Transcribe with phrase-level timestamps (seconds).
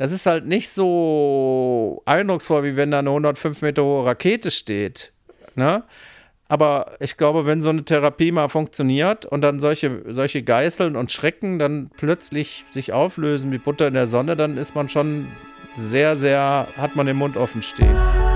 [0.00, 5.12] das ist halt nicht so eindrucksvoll, wie wenn da eine 105 Meter hohe Rakete steht.
[5.56, 5.84] Ne?
[6.48, 11.12] Aber ich glaube, wenn so eine Therapie mal funktioniert und dann solche, solche Geißeln und
[11.12, 15.26] Schrecken dann plötzlich sich auflösen wie Butter in der Sonne, dann ist man schon
[15.76, 18.29] sehr, sehr, hat man den Mund offen stehen.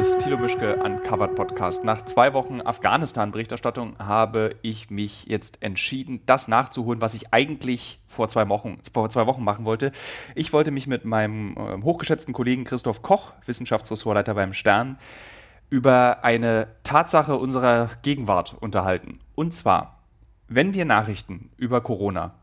[0.00, 1.84] Des Thilo Mischke Uncovered Podcast.
[1.84, 8.30] Nach zwei Wochen Afghanistan-Berichterstattung habe ich mich jetzt entschieden, das nachzuholen, was ich eigentlich vor
[8.30, 9.92] zwei Wochen, vor zwei Wochen machen wollte.
[10.34, 14.96] Ich wollte mich mit meinem äh, hochgeschätzten Kollegen Christoph Koch, Wissenschaftsressortleiter beim Stern,
[15.68, 19.18] über eine Tatsache unserer Gegenwart unterhalten.
[19.34, 20.00] Und zwar,
[20.48, 22.36] wenn wir Nachrichten über Corona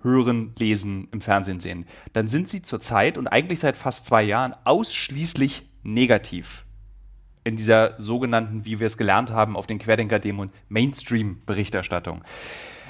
[0.00, 4.54] hören, lesen, im Fernsehen sehen, dann sind sie zurzeit und eigentlich seit fast zwei Jahren
[4.64, 6.65] ausschließlich negativ
[7.46, 12.24] in dieser sogenannten, wie wir es gelernt haben, auf den Querdenker-Demos Mainstream-Berichterstattung.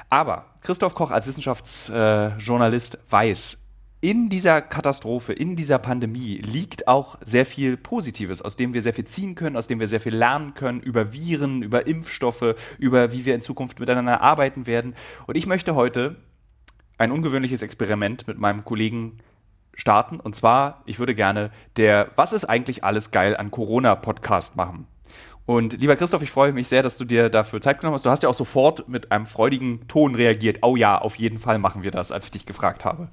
[0.08, 3.62] Aber Christoph Koch als Wissenschaftsjournalist äh, weiß,
[4.00, 8.94] in dieser Katastrophe, in dieser Pandemie liegt auch sehr viel Positives, aus dem wir sehr
[8.94, 13.12] viel ziehen können, aus dem wir sehr viel lernen können über Viren, über Impfstoffe, über
[13.12, 14.94] wie wir in Zukunft miteinander arbeiten werden.
[15.26, 16.16] Und ich möchte heute
[16.96, 19.18] ein ungewöhnliches Experiment mit meinem Kollegen
[19.76, 20.18] starten.
[20.18, 24.88] Und zwar, ich würde gerne der Was ist eigentlich alles geil an Corona-Podcast machen.
[25.44, 28.04] Und lieber Christoph, ich freue mich sehr, dass du dir dafür Zeit genommen hast.
[28.04, 30.58] Du hast ja auch sofort mit einem freudigen Ton reagiert.
[30.62, 33.08] Oh ja, auf jeden Fall machen wir das, als ich dich gefragt habe.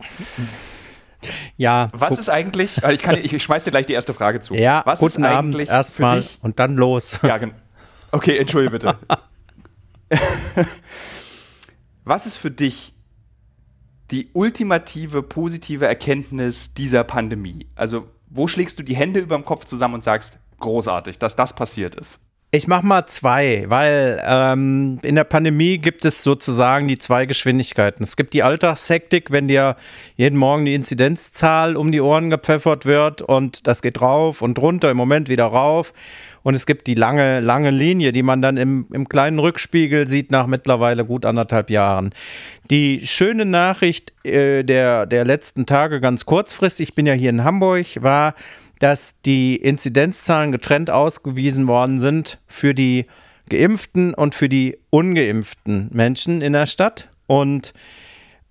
[1.57, 1.89] Ja.
[1.93, 4.55] Was ist eigentlich, ich, kann, ich schmeiß dir gleich die erste Frage zu.
[4.55, 7.19] Ja, was guten ist Abend erstmal und dann los.
[7.23, 7.39] Ja,
[8.11, 8.97] okay, entschuldige bitte.
[12.03, 12.92] was ist für dich
[14.13, 17.65] die ultimative positive Erkenntnis dieser Pandemie?
[17.75, 21.55] Also, wo schlägst du die Hände über dem Kopf zusammen und sagst, großartig, dass das
[21.55, 22.19] passiert ist?
[22.55, 28.03] Ich mache mal zwei, weil ähm, in der Pandemie gibt es sozusagen die zwei Geschwindigkeiten.
[28.03, 29.75] Es gibt die Alltagshektik, wenn dir
[30.17, 34.91] jeden Morgen die Inzidenzzahl um die Ohren gepfeffert wird und das geht rauf und runter,
[34.91, 35.93] im Moment wieder rauf.
[36.43, 40.29] Und es gibt die lange, lange Linie, die man dann im, im kleinen Rückspiegel sieht
[40.29, 42.13] nach mittlerweile gut anderthalb Jahren.
[42.69, 47.43] Die schöne Nachricht äh, der, der letzten Tage, ganz kurzfristig, ich bin ja hier in
[47.43, 48.35] Hamburg, war,
[48.83, 53.05] dass die Inzidenzzahlen getrennt ausgewiesen worden sind für die
[53.47, 57.07] geimpften und für die ungeimpften Menschen in der Stadt.
[57.25, 57.73] Und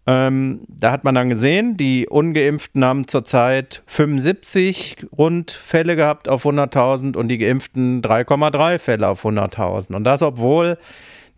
[0.06, 6.46] ähm, da hat man dann gesehen, die Ungeimpften haben zurzeit 75 rund Fälle gehabt auf
[6.46, 9.94] 100.000 und die Geimpften 3,3 Fälle auf 100.000.
[9.94, 10.78] Und das, obwohl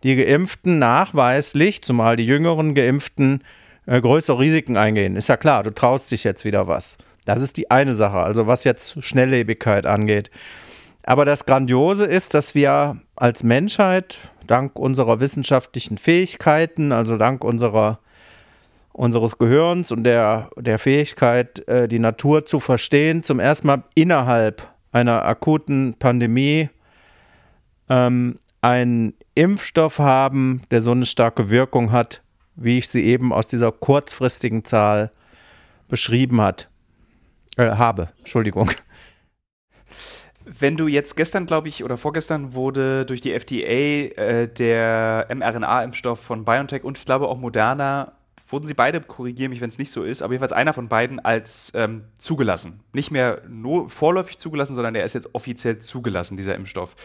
[0.03, 3.43] die Geimpften nachweislich, zumal die jüngeren Geimpften,
[3.87, 5.17] äh, größere Risiken eingehen.
[5.17, 6.97] Ist ja klar, du traust dich jetzt wieder was.
[7.25, 10.31] Das ist die eine Sache, also was jetzt Schnelllebigkeit angeht.
[11.03, 17.99] Aber das Grandiose ist, dass wir als Menschheit dank unserer wissenschaftlichen Fähigkeiten, also dank unserer
[18.95, 24.69] unseres Gehirns und der, der Fähigkeit, äh, die Natur zu verstehen, zum ersten Mal innerhalb
[24.93, 26.69] einer akuten Pandemie
[27.89, 32.21] ähm, einen Impfstoff haben, der so eine starke Wirkung hat,
[32.55, 35.11] wie ich sie eben aus dieser kurzfristigen Zahl
[35.89, 36.69] beschrieben hat,
[37.57, 38.09] äh, habe.
[38.19, 38.71] Entschuldigung.
[40.45, 46.19] Wenn du jetzt gestern, glaube ich, oder vorgestern wurde durch die FDA äh, der mRNA-Impfstoff
[46.19, 48.13] von BioNTech und ich glaube auch Moderna
[48.49, 51.19] wurden sie beide, korrigiere mich, wenn es nicht so ist, aber jedenfalls einer von beiden
[51.19, 52.81] als ähm, zugelassen.
[52.93, 56.95] Nicht mehr nur vorläufig zugelassen, sondern der ist jetzt offiziell zugelassen, dieser Impfstoff.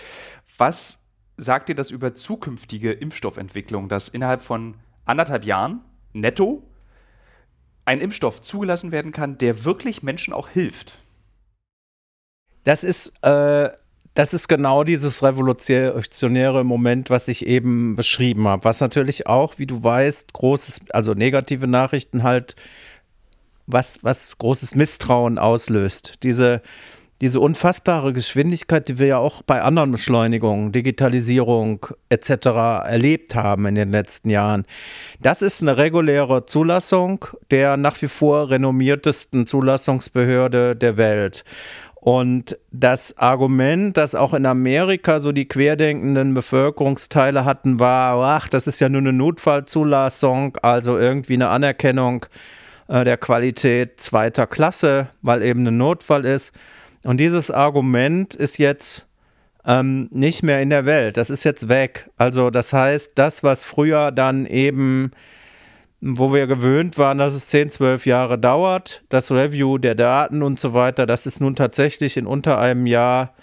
[0.59, 0.99] Was
[1.38, 5.81] sagt dir das über zukünftige Impfstoffentwicklung, dass innerhalb von anderthalb Jahren
[6.12, 6.62] netto
[7.91, 10.99] ein Impfstoff zugelassen werden kann, der wirklich Menschen auch hilft?
[12.62, 13.71] Das ist äh,
[14.15, 18.65] das ist genau dieses revolutionäre Moment, was ich eben beschrieben habe.
[18.65, 22.56] Was natürlich auch, wie du weißt, großes, also negative Nachrichten halt,
[23.67, 26.14] was, was großes Misstrauen auslöst.
[26.25, 26.61] Diese,
[27.20, 32.31] diese unfassbare Geschwindigkeit, die wir ja auch bei anderen Beschleunigungen, Digitalisierung etc.
[32.87, 34.64] erlebt haben in den letzten Jahren.
[35.20, 41.44] Das ist eine reguläre Zulassung der nach wie vor renommiertesten Zulassungsbehörde der Welt.
[41.94, 48.66] Und das Argument, das auch in Amerika so die querdenkenden Bevölkerungsteile hatten, war, ach, das
[48.66, 52.25] ist ja nur eine Notfallzulassung, also irgendwie eine Anerkennung
[52.88, 56.55] äh, der Qualität zweiter Klasse, weil eben ein Notfall ist.
[57.02, 59.08] Und dieses Argument ist jetzt
[59.64, 61.17] ähm, nicht mehr in der Welt.
[61.17, 62.11] Das ist jetzt weg.
[62.17, 65.12] Also das heißt, das, was früher dann eben
[66.00, 69.02] wo wir gewöhnt waren, dass es 10, 12 Jahre dauert.
[69.08, 73.35] Das Review der Daten und so weiter, das ist nun tatsächlich in unter einem Jahr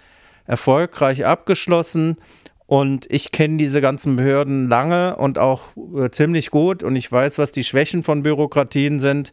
[0.46, 2.18] erfolgreich abgeschlossen.
[2.66, 7.38] Und ich kenne diese ganzen Behörden lange und auch äh, ziemlich gut und ich weiß,
[7.38, 9.32] was die Schwächen von Bürokratien sind.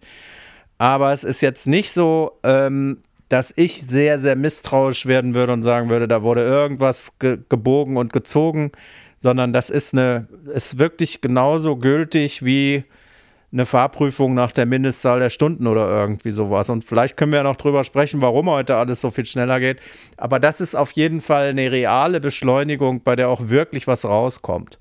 [0.79, 2.99] Aber es ist jetzt nicht so, ähm,
[3.29, 7.97] dass ich sehr, sehr misstrauisch werden würde und sagen würde, da wurde irgendwas ge gebogen
[7.97, 8.73] und gezogen,
[9.19, 12.85] sondern das ist eine, ist wirklich genauso gültig wie
[13.53, 16.71] eine Fahrprüfung nach der Mindestzahl der Stunden oder irgendwie sowas.
[16.71, 19.79] Und vielleicht können wir ja noch drüber sprechen, warum heute alles so viel schneller geht.
[20.17, 24.79] Aber das ist auf jeden Fall eine reale Beschleunigung, bei der auch wirklich was rauskommt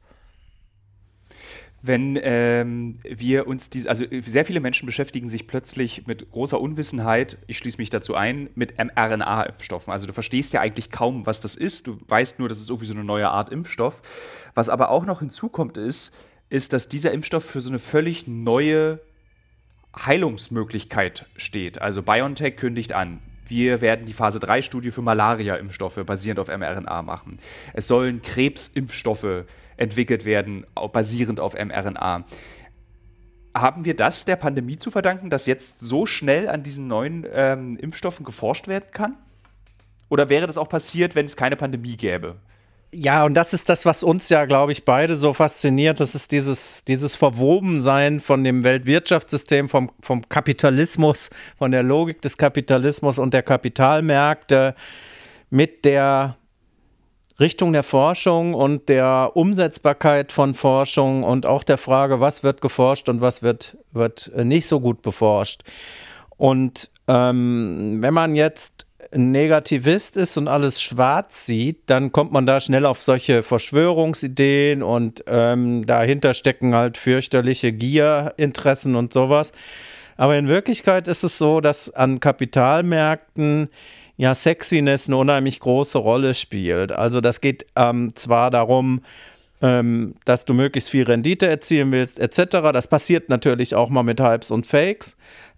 [1.85, 7.37] wenn ähm, wir uns diese, also sehr viele Menschen beschäftigen sich plötzlich mit großer Unwissenheit,
[7.47, 9.91] ich schließe mich dazu ein, mit mRNA-Impfstoffen.
[9.91, 11.87] Also du verstehst ja eigentlich kaum, was das ist.
[11.87, 14.01] Du weißt nur, das ist irgendwie so eine neue Art Impfstoff.
[14.53, 16.15] Was aber auch noch hinzukommt ist,
[16.49, 19.01] ist, dass dieser Impfstoff für so eine völlig neue
[19.93, 21.81] Heilungsmöglichkeit steht.
[21.81, 23.19] Also BioNTech kündigt an,
[23.53, 27.37] wir werden die Phase 3-Studie für Malaria-Impfstoffe basierend auf mRNA machen.
[27.73, 29.45] Es sollen Krebsimpfstoffe
[29.77, 32.25] entwickelt werden, basierend auf mRNA.
[33.55, 37.77] Haben wir das der Pandemie zu verdanken, dass jetzt so schnell an diesen neuen ähm,
[37.77, 39.17] Impfstoffen geforscht werden kann?
[40.09, 42.37] Oder wäre das auch passiert, wenn es keine Pandemie gäbe?
[42.95, 45.99] Ja, und das ist das, was uns ja, glaube ich, beide so fasziniert.
[45.99, 52.37] Das ist dieses, dieses Verwobensein von dem Weltwirtschaftssystem, vom, vom Kapitalismus, von der Logik des
[52.37, 54.75] Kapitalismus und der Kapitalmärkte
[55.49, 56.37] mit der
[57.39, 63.09] Richtung der Forschung und der Umsetzbarkeit von Forschung und auch der Frage, was wird geforscht
[63.09, 65.63] und was wird, wird nicht so gut beforscht.
[66.37, 72.45] Und ähm, wenn man jetzt ein Negativist ist und alles schwarz sieht, dann kommt man
[72.45, 79.51] da schnell auf solche Verschwörungsideen und ähm, dahinter stecken halt fürchterliche Gierinteressen und sowas.
[80.17, 83.69] Aber in Wirklichkeit ist es so, dass an Kapitalmärkten
[84.17, 86.91] ja Sexiness eine unheimlich große Rolle spielt.
[86.91, 89.01] Also das geht ähm, zwar darum,
[89.61, 92.71] ähm, dass du möglichst viel Rendite erzielen willst, etc.
[92.73, 95.17] Das passiert natürlich auch mal mit Hypes und Fakes.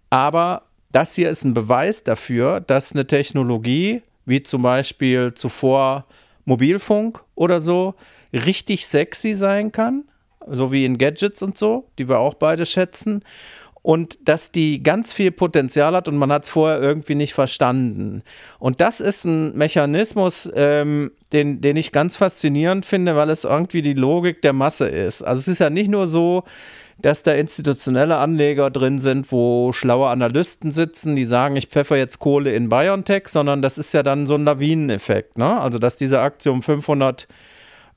[0.09, 0.63] Aber
[0.95, 6.05] das hier ist ein Beweis dafür, dass eine Technologie, wie zum Beispiel zuvor
[6.45, 7.95] Mobilfunk oder so,
[8.31, 10.05] richtig sexy sein kann,
[10.47, 13.23] so wie in Gadgets und so, die wir auch beide schätzen.
[13.81, 18.23] Und dass die ganz viel Potenzial hat und man hat es vorher irgendwie nicht verstanden.
[18.57, 23.83] Und das ist ein Mechanismus, ähm, den, den ich ganz faszinierend finde, weil es irgendwie
[23.83, 25.21] die Logik der Masse ist.
[25.21, 26.45] Also es ist ja nicht nur so,
[26.97, 32.19] dass da institutionelle Anleger drin sind, wo schlaue Analysten sitzen, die sagen, ich pfeffer jetzt
[32.19, 35.37] Kohle in BioNTech, sondern das ist ja dann so ein Lawineneffekt.
[35.37, 35.59] Ne?
[35.59, 37.27] Also, dass diese Aktie um 500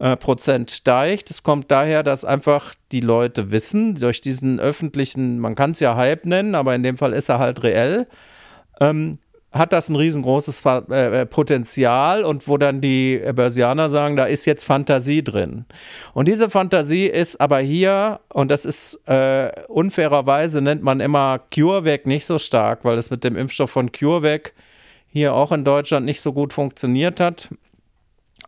[0.00, 1.30] äh, Prozent steigt.
[1.30, 5.96] Das kommt daher, dass einfach die Leute wissen, durch diesen öffentlichen, man kann es ja
[5.96, 8.06] Hype nennen, aber in dem Fall ist er halt reell,
[8.80, 9.18] ähm,
[9.50, 14.64] hat das ein riesengroßes äh, Potenzial und wo dann die Börsianer sagen, da ist jetzt
[14.64, 15.64] Fantasie drin.
[16.12, 22.06] Und diese Fantasie ist aber hier, und das ist äh, unfairerweise, nennt man immer CureVac
[22.06, 24.52] nicht so stark, weil es mit dem Impfstoff von CureVac
[25.10, 27.48] hier auch in Deutschland nicht so gut funktioniert hat.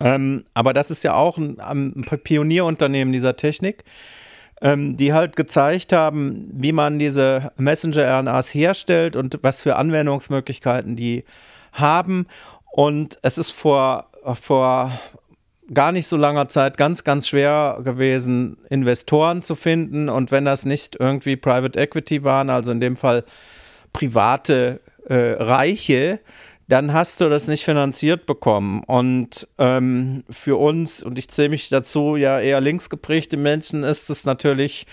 [0.01, 3.85] Ähm, aber das ist ja auch ein, ein Pionierunternehmen dieser Technik
[4.61, 11.25] ähm, die halt gezeigt haben, wie man diese Messenger-RNAs herstellt und was für Anwendungsmöglichkeiten die
[11.73, 12.27] haben.
[12.73, 14.93] Und es ist vor, vor
[15.73, 20.09] gar nicht so langer Zeit ganz, ganz schwer gewesen, Investoren zu finden.
[20.09, 23.25] Und wenn das nicht irgendwie Private Equity waren, also in dem Fall
[23.93, 26.21] private äh, Reiche,
[26.71, 28.85] dann hast du das nicht finanziert bekommen.
[28.85, 34.25] Und ähm, für uns, und ich zähle mich dazu, ja eher linksgeprägte Menschen, ist es
[34.25, 34.87] natürlich,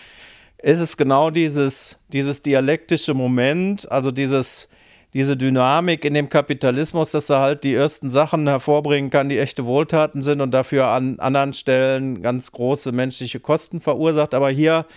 [0.58, 4.72] ist es genau dieses, dieses dialektische Moment, also dieses,
[5.14, 9.66] diese Dynamik in dem Kapitalismus, dass er halt die ersten Sachen hervorbringen kann, die echte
[9.66, 14.34] Wohltaten sind und dafür an anderen Stellen ganz große menschliche Kosten verursacht.
[14.34, 14.88] Aber hier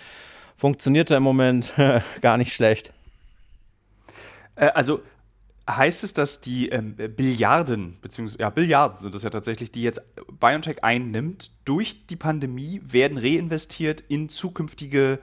[0.57, 1.73] funktioniert er im Moment
[2.21, 2.91] gar nicht schlecht.
[4.55, 5.01] Äh, also
[5.69, 10.01] heißt es, dass die ähm, Billiarden, beziehungsweise ja, Billiarden sind es ja tatsächlich, die jetzt
[10.39, 15.19] BioNTech einnimmt, durch die Pandemie werden reinvestiert in zukünftige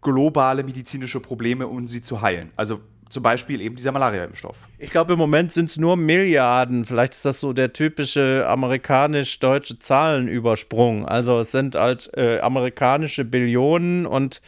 [0.00, 2.50] globale medizinische Probleme, um sie zu heilen.
[2.56, 2.80] Also
[3.10, 4.68] zum Beispiel eben dieser Malaria-Impfstoff.
[4.78, 6.84] Ich glaube, im Moment sind es nur Milliarden.
[6.84, 11.06] Vielleicht ist das so der typische amerikanisch-deutsche Zahlenübersprung.
[11.06, 14.42] Also es sind halt äh, amerikanische Billionen und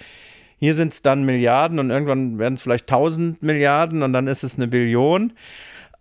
[0.60, 4.44] hier sind es dann Milliarden und irgendwann werden es vielleicht 1000 Milliarden und dann ist
[4.44, 5.32] es eine Billion.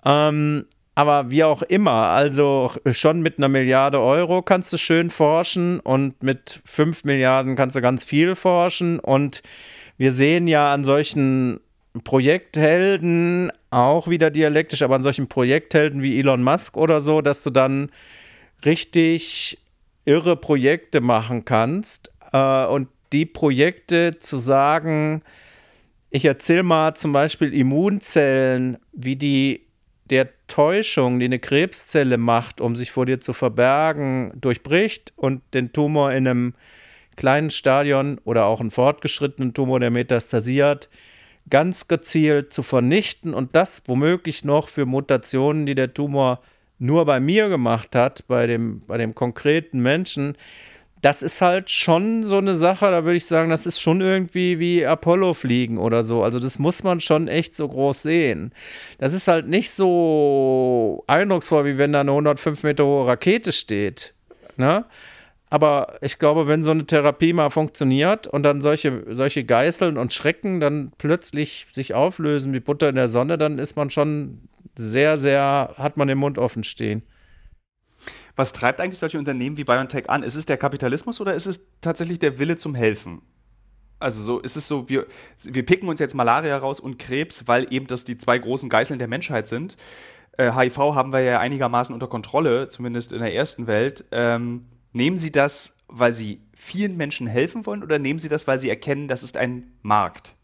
[0.05, 5.79] Ähm, aber wie auch immer, also schon mit einer Milliarde Euro kannst du schön forschen
[5.79, 8.99] und mit fünf Milliarden kannst du ganz viel forschen.
[8.99, 9.41] Und
[9.97, 11.61] wir sehen ja an solchen
[12.03, 17.49] Projekthelden, auch wieder dialektisch, aber an solchen Projekthelden wie Elon Musk oder so, dass du
[17.49, 17.91] dann
[18.65, 19.57] richtig
[20.03, 22.11] irre Projekte machen kannst.
[22.33, 25.21] Äh, und die Projekte zu sagen,
[26.09, 29.67] ich erzähle mal zum Beispiel Immunzellen, wie die
[30.09, 35.71] der Täuschung, die eine Krebszelle macht, um sich vor dir zu verbergen, durchbricht und den
[35.71, 36.53] Tumor in einem
[37.15, 40.89] kleinen Stadion oder auch einen fortgeschrittenen Tumor, der metastasiert,
[41.49, 46.41] ganz gezielt zu vernichten und das womöglich noch für Mutationen, die der Tumor
[46.79, 50.37] nur bei mir gemacht hat, bei dem, bei dem konkreten Menschen,
[51.01, 54.59] das ist halt schon so eine Sache, da würde ich sagen, das ist schon irgendwie
[54.59, 56.23] wie Apollo fliegen oder so.
[56.23, 58.51] Also das muss man schon echt so groß sehen.
[58.97, 64.13] Das ist halt nicht so eindrucksvoll, wie wenn da eine 105 Meter hohe Rakete steht.
[64.57, 64.85] Ne?
[65.49, 70.13] Aber ich glaube, wenn so eine Therapie mal funktioniert und dann solche, solche Geißeln und
[70.13, 74.41] Schrecken dann plötzlich sich auflösen wie Butter in der Sonne, dann ist man schon
[74.77, 77.03] sehr, sehr, hat man den Mund offen stehen.
[78.35, 80.23] Was treibt eigentlich solche Unternehmen wie BioNTech an?
[80.23, 83.21] Ist es der Kapitalismus oder ist es tatsächlich der Wille zum Helfen?
[83.99, 85.07] Also so ist es so, wir,
[85.43, 88.97] wir picken uns jetzt Malaria raus und Krebs, weil eben das die zwei großen Geißeln
[88.97, 89.75] der Menschheit sind.
[90.37, 94.05] Äh, HIV haben wir ja einigermaßen unter Kontrolle, zumindest in der ersten Welt.
[94.11, 98.57] Ähm, nehmen Sie das, weil Sie vielen Menschen helfen wollen oder nehmen Sie das, weil
[98.57, 100.35] Sie erkennen, das ist ein Markt?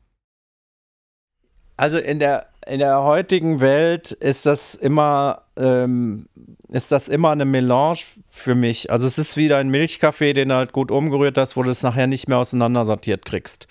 [1.77, 6.27] Also in der, in der heutigen Welt ist das immer ähm,
[6.69, 8.91] ist das immer eine Melange für mich.
[8.91, 11.83] Also es ist wieder ein Milchkaffee, den du halt gut umgerührt hast, wo du es
[11.83, 13.67] nachher nicht mehr auseinandersortiert kriegst.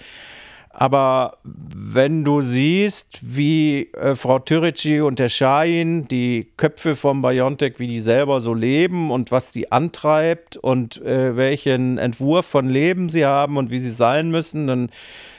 [0.77, 7.75] Aber wenn du siehst, wie äh, Frau Türici und der Schein, die Köpfe von Biontech,
[7.79, 13.09] wie die selber so leben und was die antreibt und äh, welchen Entwurf von Leben
[13.09, 14.91] sie haben und wie sie sein müssen, dann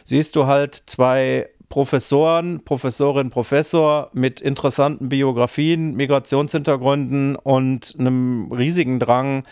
[0.05, 9.45] siehst du halt zwei Professoren, Professorin, Professor mit interessanten Biografien, Migrationshintergründen und einem riesigen Drang,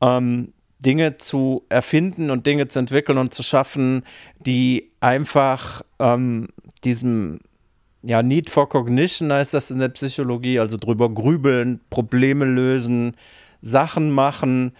[0.00, 4.04] ähm, Dinge zu erfinden und Dinge zu entwickeln und zu schaffen,
[4.38, 6.48] die einfach ähm,
[6.84, 7.40] diesem
[8.02, 13.16] ja, Need for Cognition heißt das in der Psychologie, also drüber grübeln, Probleme lösen,
[13.60, 14.72] Sachen machen,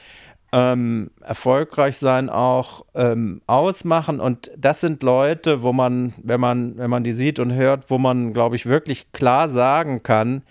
[0.52, 4.20] ähm, erfolgreich sein auch ähm, ausmachen.
[4.20, 7.98] Und das sind Leute, wo man, wenn man, wenn man die sieht und hört, wo
[7.98, 10.42] man, glaube ich, wirklich klar sagen kann,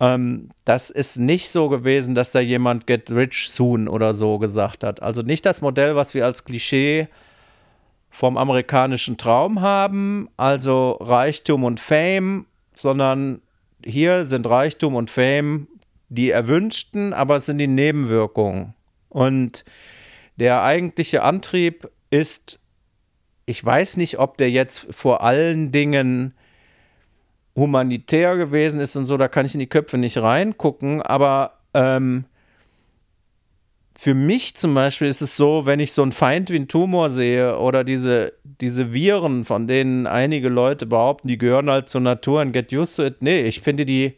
[0.00, 4.84] ähm, das ist nicht so gewesen, dass da jemand get rich soon oder so gesagt
[4.84, 5.02] hat.
[5.02, 7.08] Also nicht das Modell, was wir als Klischee
[8.10, 13.40] vom amerikanischen Traum haben, also Reichtum und Fame, sondern
[13.84, 15.68] hier sind Reichtum und Fame
[16.10, 18.74] die erwünschten, aber es sind die Nebenwirkungen.
[19.08, 19.64] Und
[20.36, 22.58] der eigentliche Antrieb ist,
[23.46, 26.34] ich weiß nicht, ob der jetzt vor allen Dingen
[27.56, 32.24] humanitär gewesen ist und so, da kann ich in die Köpfe nicht reingucken, aber ähm,
[33.98, 37.10] für mich zum Beispiel ist es so, wenn ich so einen Feind wie einen Tumor
[37.10, 42.40] sehe oder diese, diese Viren, von denen einige Leute behaupten, die gehören halt zur Natur
[42.40, 43.22] und get used to it.
[43.22, 44.14] Nee, ich finde, die,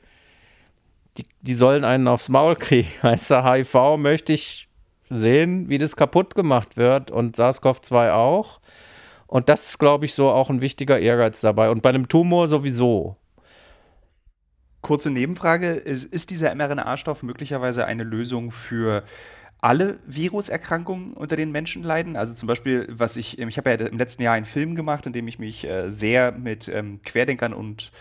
[1.16, 2.90] die, die sollen einen aufs Maul kriegen.
[3.00, 4.68] Weißt du, HIV möchte ich
[5.10, 8.60] sehen, wie das kaputt gemacht wird und SARS-CoV-2 auch.
[9.26, 11.70] Und das ist, glaube ich, so auch ein wichtiger Ehrgeiz dabei.
[11.70, 13.16] Und bei einem Tumor sowieso.
[14.80, 19.04] Kurze Nebenfrage: Ist, ist dieser mRNA-Stoff möglicherweise eine Lösung für
[19.60, 22.16] alle Viruserkrankungen, unter denen Menschen leiden?
[22.16, 25.12] Also zum Beispiel, was ich, ich habe ja im letzten Jahr einen Film gemacht, in
[25.12, 27.92] dem ich mich äh, sehr mit ähm, Querdenkern und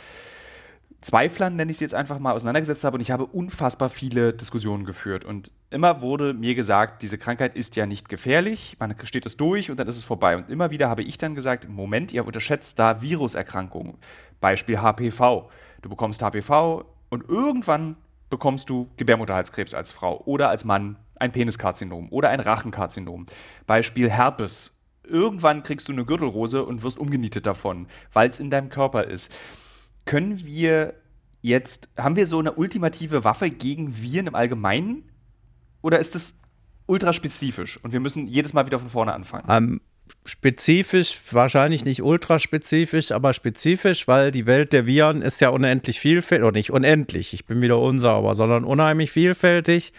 [1.01, 4.83] Zweiflern, nenne ich sie jetzt einfach mal, auseinandergesetzt habe und ich habe unfassbar viele Diskussionen
[4.83, 5.23] geführt.
[5.23, 9.71] Und immer wurde mir gesagt, diese Krankheit ist ja nicht gefährlich, man steht es durch
[9.71, 10.35] und dann ist es vorbei.
[10.35, 13.95] Und immer wieder habe ich dann gesagt, Moment, ihr unterschätzt da Viruserkrankungen.
[14.41, 15.49] Beispiel HPV.
[15.81, 17.95] Du bekommst HPV und irgendwann
[18.29, 23.25] bekommst du Gebärmutterhalskrebs als Frau oder als Mann ein Peniskarzinom oder ein Rachenkarzinom.
[23.65, 24.75] Beispiel Herpes.
[25.03, 29.33] Irgendwann kriegst du eine Gürtelrose und wirst umgenietet davon, weil es in deinem Körper ist
[30.09, 30.95] können wir
[31.41, 35.03] jetzt, haben wir so eine ultimative Waffe gegen Viren im Allgemeinen?
[35.83, 36.33] Oder ist es
[36.87, 39.43] ultra spezifisch und wir müssen jedes Mal wieder von vorne anfangen?
[39.47, 39.81] Um, ähm,
[40.25, 45.99] spezifisch, wahrscheinlich nicht ultra spezifisch, aber spezifisch, weil die Welt der Viren ist ja unendlich
[45.99, 49.93] vielfältig, oder nicht unendlich, ich bin wieder unsauber, sondern unheimlich vielfältig.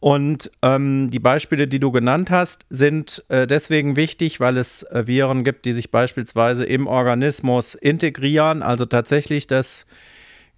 [0.00, 5.06] Und ähm, die Beispiele, die du genannt hast, sind äh, deswegen wichtig, weil es äh,
[5.06, 9.86] Viren gibt, die sich beispielsweise im Organismus integrieren, also tatsächlich das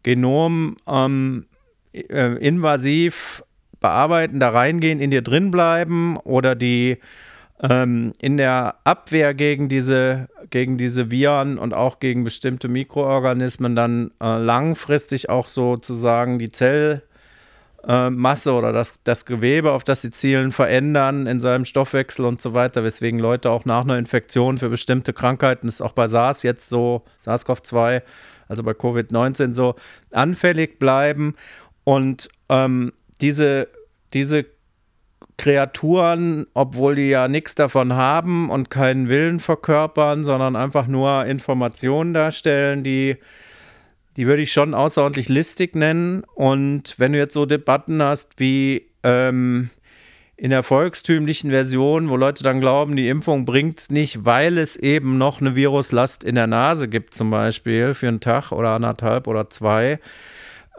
[0.04, 1.46] Genom ähm,
[1.92, 3.42] äh, invasiv
[3.80, 6.98] bearbeiten, da reingehen, in dir drin bleiben oder die
[7.68, 14.12] ähm, in der Abwehr gegen diese, gegen diese Viren und auch gegen bestimmte Mikroorganismen dann
[14.20, 17.11] äh, langfristig auch sozusagen die Zellmasse
[17.86, 22.54] äh, oder das, das Gewebe, auf das sie zielen, verändern in seinem Stoffwechsel und so
[22.54, 26.42] weiter, weswegen Leute auch nach einer Infektion für bestimmte Krankheiten, das ist auch bei SARS
[26.42, 28.02] jetzt so, SARS-CoV-2,
[28.48, 29.74] also bei Covid-19 so,
[30.12, 31.34] anfällig bleiben.
[31.84, 33.68] Und ähm, diese,
[34.12, 34.46] diese
[35.38, 42.14] Kreaturen, obwohl die ja nichts davon haben und keinen Willen verkörpern, sondern einfach nur Informationen
[42.14, 43.16] darstellen, die,
[44.16, 46.24] die würde ich schon außerordentlich listig nennen.
[46.34, 49.70] Und wenn du jetzt so Debatten hast wie ähm,
[50.36, 54.76] in der volkstümlichen Version, wo Leute dann glauben, die Impfung bringt es nicht, weil es
[54.76, 59.26] eben noch eine Viruslast in der Nase gibt, zum Beispiel für einen Tag oder anderthalb
[59.28, 60.00] oder zwei.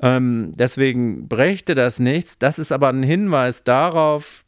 [0.02, 2.38] Ähm, deswegen brächte das nichts.
[2.38, 4.44] Das ist aber ein Hinweis darauf,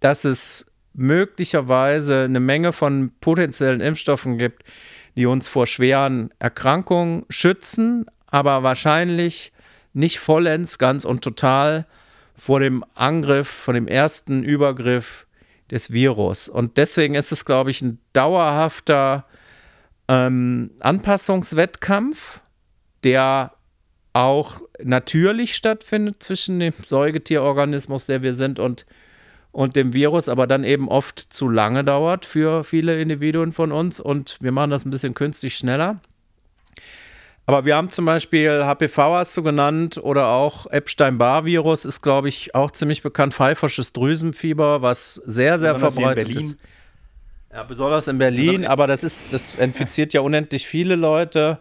[0.00, 4.62] dass es möglicherweise eine Menge von potenziellen Impfstoffen gibt,
[5.16, 9.52] die uns vor schweren Erkrankungen schützen, aber wahrscheinlich
[9.92, 11.86] nicht vollends, ganz und total
[12.34, 15.26] vor dem Angriff, vor dem ersten Übergriff
[15.70, 16.48] des Virus.
[16.48, 19.26] Und deswegen ist es, glaube ich, ein dauerhafter
[20.08, 22.40] ähm, Anpassungswettkampf,
[23.04, 23.52] der
[24.12, 28.86] auch natürlich stattfindet zwischen dem Säugetierorganismus, der wir sind, und
[29.52, 34.00] und dem Virus aber dann eben oft zu lange dauert für viele Individuen von uns
[34.00, 36.00] und wir machen das ein bisschen künstlich schneller.
[37.44, 42.54] Aber wir haben zum Beispiel HPV hast du genannt oder auch Epstein-Barr-Virus ist, glaube ich,
[42.54, 43.34] auch ziemlich bekannt.
[43.34, 46.56] Pfeifersches Drüsenfieber, was sehr, sehr besonders verbreitet ist.
[47.52, 51.58] Ja, besonders in Berlin, aber das ist, das infiziert ja unendlich viele Leute.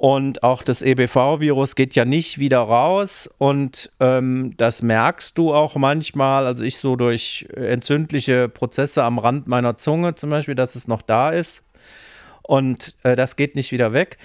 [0.00, 3.28] Und auch das EBV-Virus geht ja nicht wieder raus.
[3.36, 6.46] Und ähm, das merkst du auch manchmal.
[6.46, 11.02] Also ich so durch entzündliche Prozesse am Rand meiner Zunge zum Beispiel, dass es noch
[11.02, 11.64] da ist.
[12.40, 14.16] Und äh, das geht nicht wieder weg.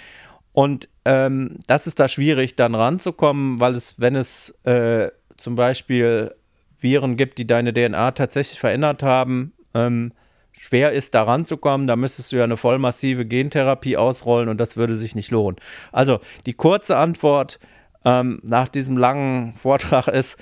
[0.53, 6.33] Und ähm, das ist da schwierig, dann ranzukommen, weil es, wenn es äh, zum Beispiel
[6.79, 10.13] Viren gibt, die deine DNA tatsächlich verändert haben, ähm,
[10.57, 11.87] schwer ist, da ranzukommen.
[11.87, 15.57] Da müsstest du ja eine vollmassive Gentherapie ausrollen und das würde sich nicht lohnen.
[15.91, 17.59] Also die kurze Antwort
[18.03, 20.37] ähm, nach diesem langen Vortrag ist,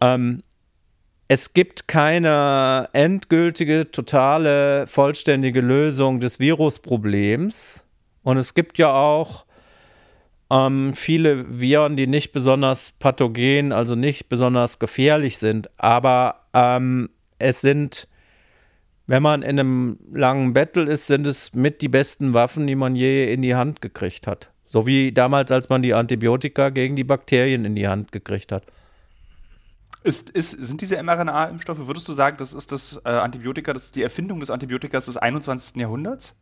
[0.00, 0.42] ähm,
[1.28, 7.86] es gibt keine endgültige, totale, vollständige Lösung des Virusproblems.
[8.24, 9.46] Und es gibt ja auch
[10.50, 15.70] ähm, viele Viren, die nicht besonders pathogen, also nicht besonders gefährlich sind.
[15.78, 18.08] Aber ähm, es sind
[19.10, 22.94] wenn man in einem langen Battle ist, sind es mit die besten Waffen, die man
[22.94, 24.52] je in die Hand gekriegt hat.
[24.66, 28.62] So wie damals, als man die Antibiotika gegen die Bakterien in die Hand gekriegt hat.
[30.04, 33.96] Ist, ist, sind diese mRNA-Impfstoffe, würdest du sagen, das ist das äh, Antibiotika, das ist
[33.96, 35.74] die Erfindung des Antibiotikas des 21.
[35.74, 36.36] Jahrhunderts?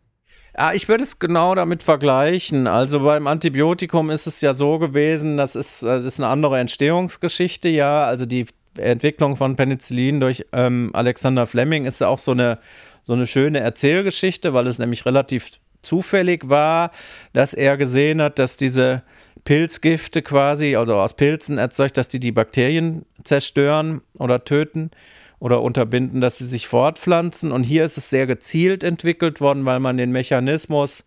[0.54, 2.66] Ja, ich würde es genau damit vergleichen.
[2.66, 7.70] Also beim Antibiotikum ist es ja so gewesen, das ist, das ist eine andere Entstehungsgeschichte,
[7.70, 8.04] ja.
[8.04, 8.46] Also die
[8.78, 12.58] Entwicklung von Penicillin durch ähm, Alexander Fleming ist ja auch so eine,
[13.02, 15.50] so eine schöne Erzählgeschichte, weil es nämlich relativ
[15.82, 16.90] zufällig war,
[17.32, 19.02] dass er gesehen hat, dass diese
[19.44, 24.90] Pilzgifte quasi, also aus Pilzen erzeugt, dass die die Bakterien zerstören oder töten
[25.38, 27.52] oder unterbinden, dass sie sich fortpflanzen.
[27.52, 31.04] Und hier ist es sehr gezielt entwickelt worden, weil man den Mechanismus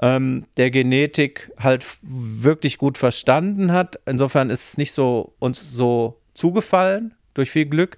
[0.00, 3.98] ähm, der Genetik halt wirklich gut verstanden hat.
[4.06, 7.96] Insofern ist es nicht so uns so zugefallen, durch viel Glück.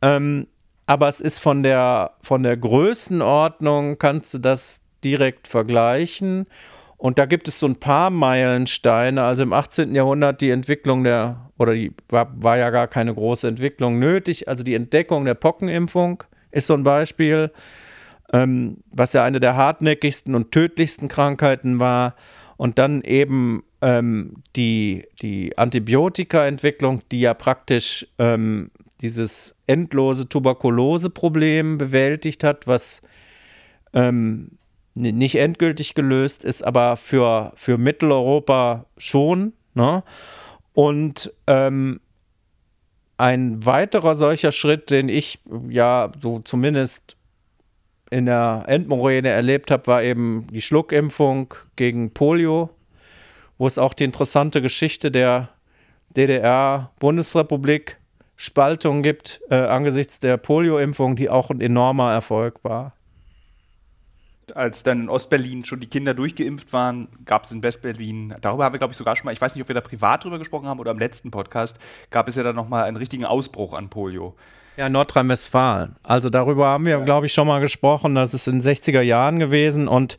[0.00, 0.46] Ähm,
[0.86, 6.46] aber es ist von der, von der Größenordnung, kannst du das direkt vergleichen.
[6.96, 9.22] Und da gibt es so ein paar Meilensteine.
[9.24, 9.94] Also im 18.
[9.94, 14.48] Jahrhundert die Entwicklung der, oder die war, war ja gar keine große Entwicklung nötig.
[14.48, 17.50] Also die Entdeckung der Pockenimpfung ist so ein Beispiel,
[18.32, 22.14] ähm, was ja eine der hartnäckigsten und tödlichsten Krankheiten war.
[22.56, 32.44] Und dann eben ähm, die, die Antibiotika-Entwicklung, die ja praktisch ähm, dieses endlose Tuberkulose-Problem bewältigt
[32.44, 33.02] hat, was
[33.92, 34.52] ähm,
[34.94, 39.52] nicht endgültig gelöst ist, aber für, für Mitteleuropa schon.
[39.74, 40.04] Ne?
[40.74, 42.00] Und ähm,
[43.16, 47.16] ein weiterer solcher Schritt, den ich ja so zumindest
[48.10, 52.70] in der Endmoräne erlebt habe, war eben die Schluckimpfung gegen Polio,
[53.62, 55.50] wo es auch die interessante Geschichte der
[56.16, 57.96] DDR-Bundesrepublik
[58.34, 62.96] Spaltung gibt äh, angesichts der Polio-Impfung, die auch ein enormer Erfolg war.
[64.56, 68.74] als dann in Ostberlin schon die Kinder durchgeimpft waren, gab es in Westberlin, darüber haben
[68.74, 70.66] wir, glaube ich, sogar schon mal, ich weiß nicht, ob wir da privat drüber gesprochen
[70.66, 71.78] haben oder im letzten Podcast,
[72.10, 74.34] gab es ja dann nochmal einen richtigen Ausbruch an Polio.
[74.76, 75.94] Ja, Nordrhein-Westfalen.
[76.02, 77.04] Also darüber haben wir, ja.
[77.04, 78.16] glaube ich, schon mal gesprochen.
[78.16, 80.18] Das ist in den 60er Jahren gewesen und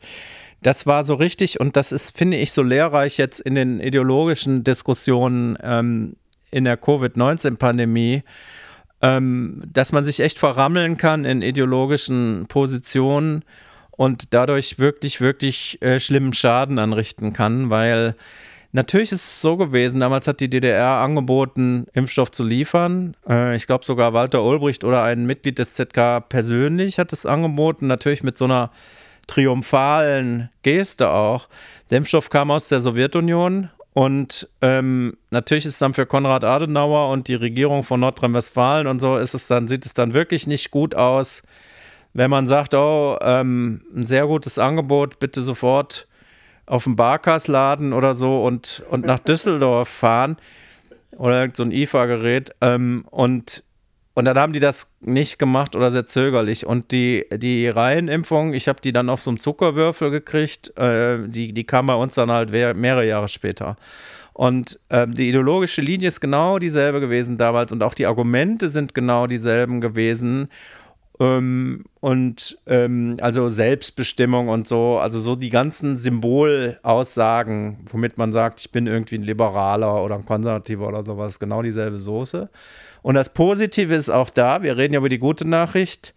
[0.64, 4.64] das war so richtig und das ist, finde ich, so lehrreich jetzt in den ideologischen
[4.64, 6.16] Diskussionen ähm,
[6.50, 8.22] in der Covid-19-Pandemie,
[9.02, 13.44] ähm, dass man sich echt verrammeln kann in ideologischen Positionen
[13.90, 18.16] und dadurch wirklich, wirklich äh, schlimmen Schaden anrichten kann, weil
[18.72, 23.14] natürlich ist es so gewesen, damals hat die DDR angeboten, Impfstoff zu liefern.
[23.28, 27.86] Äh, ich glaube sogar Walter Ulbricht oder ein Mitglied des ZK persönlich hat es angeboten,
[27.86, 28.70] natürlich mit so einer
[29.26, 31.48] triumphalen Geste auch.
[31.90, 37.10] Der Impfstoff kam aus der Sowjetunion und ähm, natürlich ist es dann für Konrad Adenauer
[37.10, 40.70] und die Regierung von Nordrhein-Westfalen und so ist es dann, sieht es dann wirklich nicht
[40.70, 41.44] gut aus,
[42.12, 46.08] wenn man sagt, oh, ähm, ein sehr gutes Angebot, bitte sofort
[46.66, 50.38] auf den Barkas laden oder so und, und nach Düsseldorf fahren
[51.12, 53.62] oder so ein IFA-Gerät ähm, und
[54.14, 56.64] und dann haben die das nicht gemacht oder sehr zögerlich.
[56.64, 60.76] Und die, die Reihenimpfung, ich habe die dann auf so einem Zuckerwürfel gekriegt.
[60.78, 63.76] Äh, die, die kam bei uns dann halt mehrere Jahre später.
[64.32, 68.94] Und ähm, die ideologische Linie ist genau dieselbe gewesen damals und auch die Argumente sind
[68.94, 70.48] genau dieselben gewesen.
[71.20, 78.60] Ähm, und ähm, also Selbstbestimmung und so, also so die ganzen Symbolaussagen, womit man sagt,
[78.60, 82.48] ich bin irgendwie ein Liberaler oder ein Konservativer oder sowas, genau dieselbe Soße.
[83.04, 86.14] Und das Positive ist auch da, wir reden ja über die gute Nachricht.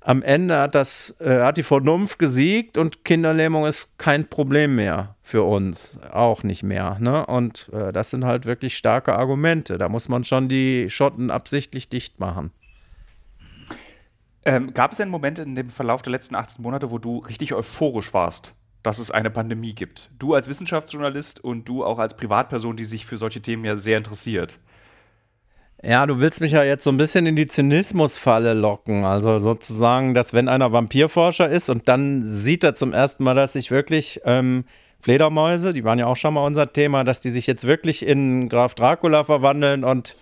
[0.00, 5.14] Am Ende hat, das, äh, hat die Vernunft gesiegt und Kinderlähmung ist kein Problem mehr
[5.20, 6.00] für uns.
[6.10, 6.96] Auch nicht mehr.
[7.00, 7.26] Ne?
[7.26, 9.76] Und äh, das sind halt wirklich starke Argumente.
[9.76, 12.50] Da muss man schon die Schotten absichtlich dicht machen.
[14.46, 17.52] Ähm, gab es einen Moment in dem Verlauf der letzten 18 Monate, wo du richtig
[17.52, 20.10] euphorisch warst, dass es eine Pandemie gibt?
[20.18, 23.98] Du als Wissenschaftsjournalist und du auch als Privatperson, die sich für solche Themen ja sehr
[23.98, 24.58] interessiert.
[25.84, 29.04] Ja, du willst mich ja jetzt so ein bisschen in die Zynismusfalle locken.
[29.04, 33.54] Also sozusagen, dass wenn einer Vampirforscher ist und dann sieht er zum ersten Mal, dass
[33.54, 34.64] sich wirklich ähm,
[35.00, 38.48] Fledermäuse, die waren ja auch schon mal unser Thema, dass die sich jetzt wirklich in
[38.48, 40.16] Graf Dracula verwandeln und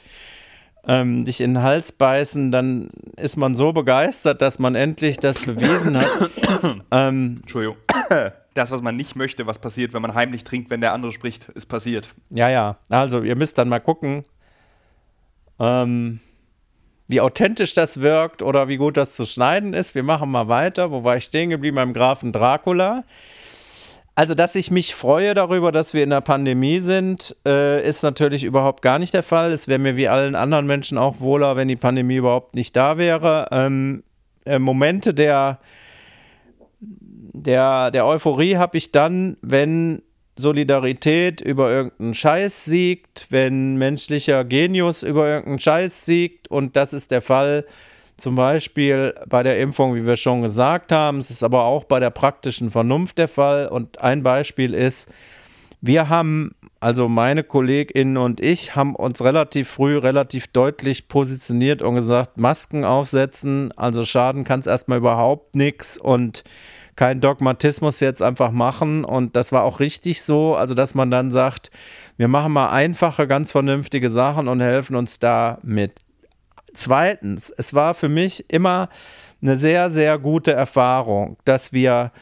[0.88, 5.40] ähm, dich in den Hals beißen, dann ist man so begeistert, dass man endlich das
[5.44, 6.30] bewiesen hat.
[6.90, 7.76] ähm, Entschuldigung.
[8.52, 11.48] Das, was man nicht möchte, was passiert, wenn man heimlich trinkt, wenn der andere spricht,
[11.50, 12.08] ist passiert.
[12.30, 12.78] Ja, ja.
[12.88, 14.24] Also, ihr müsst dann mal gucken
[15.60, 16.20] ähm,
[17.06, 19.94] wie authentisch das wirkt oder wie gut das zu schneiden ist.
[19.94, 20.90] Wir machen mal weiter.
[20.90, 21.76] Wo war ich stehen geblieben?
[21.76, 23.04] Beim Grafen Dracula.
[24.14, 28.44] Also, dass ich mich freue darüber, dass wir in der Pandemie sind, äh, ist natürlich
[28.44, 29.50] überhaupt gar nicht der Fall.
[29.50, 32.98] Es wäre mir wie allen anderen Menschen auch wohler, wenn die Pandemie überhaupt nicht da
[32.98, 33.48] wäre.
[33.50, 34.02] Ähm,
[34.44, 35.58] äh, Momente der,
[36.80, 40.02] der, der Euphorie habe ich dann, wenn
[40.36, 46.48] Solidarität über irgendeinen Scheiß siegt, wenn menschlicher Genius über irgendeinen Scheiß siegt.
[46.48, 47.66] Und das ist der Fall
[48.16, 51.18] zum Beispiel bei der Impfung, wie wir schon gesagt haben.
[51.18, 53.66] Es ist aber auch bei der praktischen Vernunft der Fall.
[53.66, 55.10] Und ein Beispiel ist,
[55.80, 61.94] wir haben, also meine KollegInnen und ich, haben uns relativ früh, relativ deutlich positioniert und
[61.94, 66.44] gesagt, Masken aufsetzen, also schaden kann es erstmal überhaupt nichts und
[67.00, 69.06] kein Dogmatismus jetzt einfach machen.
[69.06, 71.70] Und das war auch richtig so, also dass man dann sagt,
[72.18, 75.94] wir machen mal einfache, ganz vernünftige Sachen und helfen uns da mit.
[76.74, 78.90] Zweitens, es war für mich immer
[79.40, 82.12] eine sehr, sehr gute Erfahrung, dass wir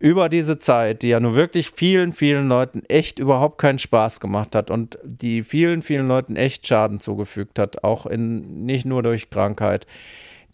[0.00, 4.56] über diese Zeit, die ja nur wirklich vielen, vielen Leuten echt überhaupt keinen Spaß gemacht
[4.56, 9.30] hat und die vielen, vielen Leuten echt Schaden zugefügt hat, auch in, nicht nur durch
[9.30, 9.86] Krankheit,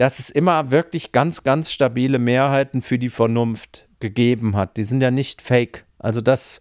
[0.00, 4.78] dass es immer wirklich ganz, ganz stabile Mehrheiten für die Vernunft gegeben hat.
[4.78, 5.84] Die sind ja nicht fake.
[5.98, 6.60] Also, dass,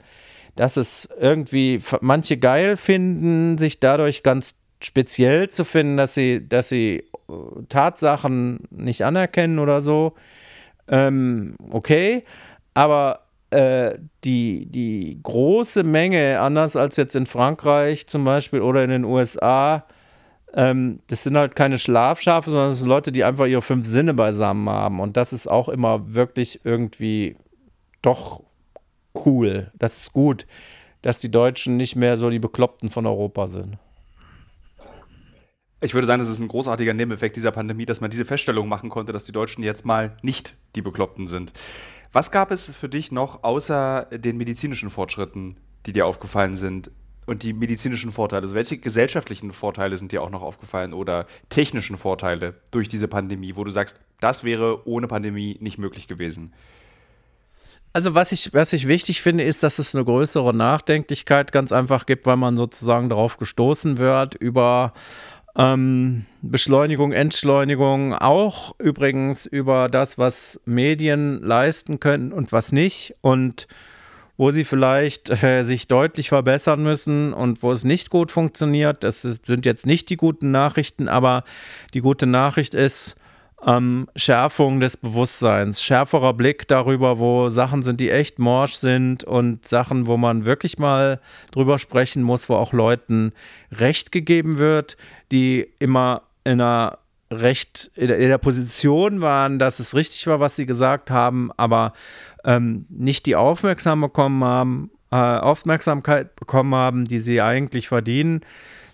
[0.57, 6.67] dass es irgendwie manche geil finden, sich dadurch ganz speziell zu finden, dass sie, dass
[6.67, 7.33] sie äh,
[7.69, 10.15] Tatsachen nicht anerkennen oder so.
[10.89, 12.25] Ähm, okay,
[12.73, 13.21] aber
[13.51, 19.05] äh, die, die große Menge, anders als jetzt in Frankreich zum Beispiel oder in den
[19.05, 19.85] USA,
[20.53, 24.13] ähm, das sind halt keine Schlafschafe, sondern das sind Leute, die einfach ihre fünf Sinne
[24.13, 24.99] beisammen haben.
[24.99, 27.35] Und das ist auch immer wirklich irgendwie
[28.01, 28.43] doch
[29.25, 29.71] cool.
[29.77, 30.47] Das ist gut,
[31.01, 33.77] dass die Deutschen nicht mehr so die Bekloppten von Europa sind.
[35.81, 38.89] Ich würde sagen, das ist ein großartiger Nebeneffekt dieser Pandemie, dass man diese Feststellung machen
[38.89, 41.53] konnte, dass die Deutschen jetzt mal nicht die Bekloppten sind.
[42.11, 46.91] Was gab es für dich noch außer den medizinischen Fortschritten, die dir aufgefallen sind,
[47.29, 48.41] und die medizinischen Vorteile.
[48.41, 53.55] Also welche gesellschaftlichen Vorteile sind dir auch noch aufgefallen oder technischen Vorteile durch diese Pandemie,
[53.55, 56.53] wo du sagst, das wäre ohne Pandemie nicht möglich gewesen?
[57.93, 62.05] also was ich, was ich wichtig finde, ist, dass es eine größere Nachdenklichkeit ganz einfach
[62.05, 64.93] gibt, weil man sozusagen darauf gestoßen wird, über
[65.57, 73.67] ähm, Beschleunigung, Entschleunigung, auch übrigens über das, was Medien leisten können und was nicht und
[74.39, 79.03] wo sie vielleicht äh, sich deutlich verbessern müssen und wo es nicht gut funktioniert.
[79.03, 81.43] Das sind jetzt nicht die guten Nachrichten, aber
[81.93, 83.17] die gute Nachricht ist,
[83.67, 89.67] ähm, Schärfung des Bewusstseins, schärferer Blick darüber, wo Sachen sind, die echt morsch sind und
[89.67, 91.19] Sachen, wo man wirklich mal
[91.51, 93.33] drüber sprechen muss, wo auch Leuten
[93.73, 94.95] Recht gegeben wird,
[95.33, 96.99] die immer in einer
[97.31, 101.93] recht in der Position waren, dass es richtig war, was sie gesagt haben, aber
[102.43, 108.41] ähm, nicht die Aufmerksam bekommen haben, äh, Aufmerksamkeit bekommen haben, die sie eigentlich verdienen.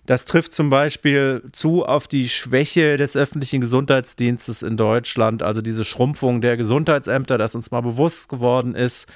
[0.06, 5.84] Das trifft zum Beispiel zu auf die Schwäche des öffentlichen Gesundheitsdienstes in Deutschland, also diese
[5.84, 9.08] Schrumpfung der Gesundheitsämter, dass uns mal bewusst geworden ist,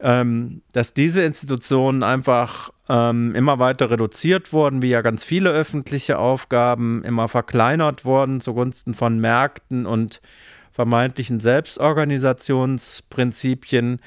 [0.00, 6.18] ähm, dass diese Institutionen einfach ähm, immer weiter reduziert wurden, wie ja ganz viele öffentliche
[6.18, 10.20] Aufgaben immer verkleinert wurden zugunsten von Märkten und
[10.76, 13.98] vermeintlichen Selbstorganisationsprinzipien.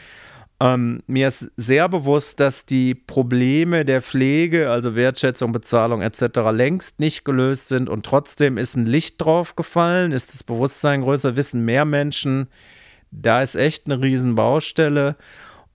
[0.61, 6.99] Ähm, mir ist sehr bewusst, dass die Probleme der Pflege, also Wertschätzung, Bezahlung etc., längst
[6.99, 11.65] nicht gelöst sind und trotzdem ist ein Licht drauf gefallen, ist das Bewusstsein größer, wissen
[11.65, 12.49] mehr Menschen,
[13.09, 15.15] da ist echt eine Riesenbaustelle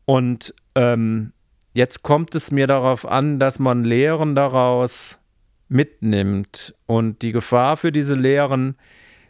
[0.04, 1.32] und ähm,
[1.72, 5.18] jetzt kommt es mir darauf an, dass man Lehren daraus
[5.68, 8.76] mitnimmt und die Gefahr für diese Lehren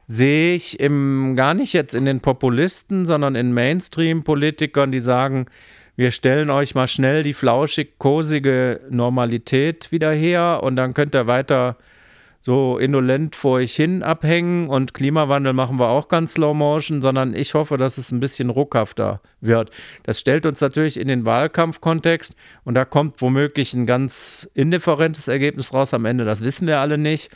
[0.06, 5.46] sehe ich im, gar nicht jetzt in den Populisten, sondern in Mainstream-Politikern, die sagen,
[5.96, 11.26] wir stellen euch mal schnell die flauschig kosige Normalität wieder her und dann könnt ihr
[11.26, 11.76] weiter
[12.44, 17.32] so indolent vor euch hin abhängen und Klimawandel machen wir auch ganz slow motion, sondern
[17.32, 19.70] ich hoffe, dass es ein bisschen ruckhafter wird.
[20.02, 25.72] Das stellt uns natürlich in den Wahlkampfkontext und da kommt womöglich ein ganz indifferentes Ergebnis
[25.72, 27.30] raus am Ende, das wissen wir alle nicht.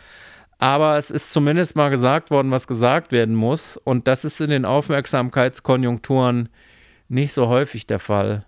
[0.59, 3.77] Aber es ist zumindest mal gesagt worden, was gesagt werden muss.
[3.77, 6.49] Und das ist in den Aufmerksamkeitskonjunkturen
[7.09, 8.45] nicht so häufig der Fall.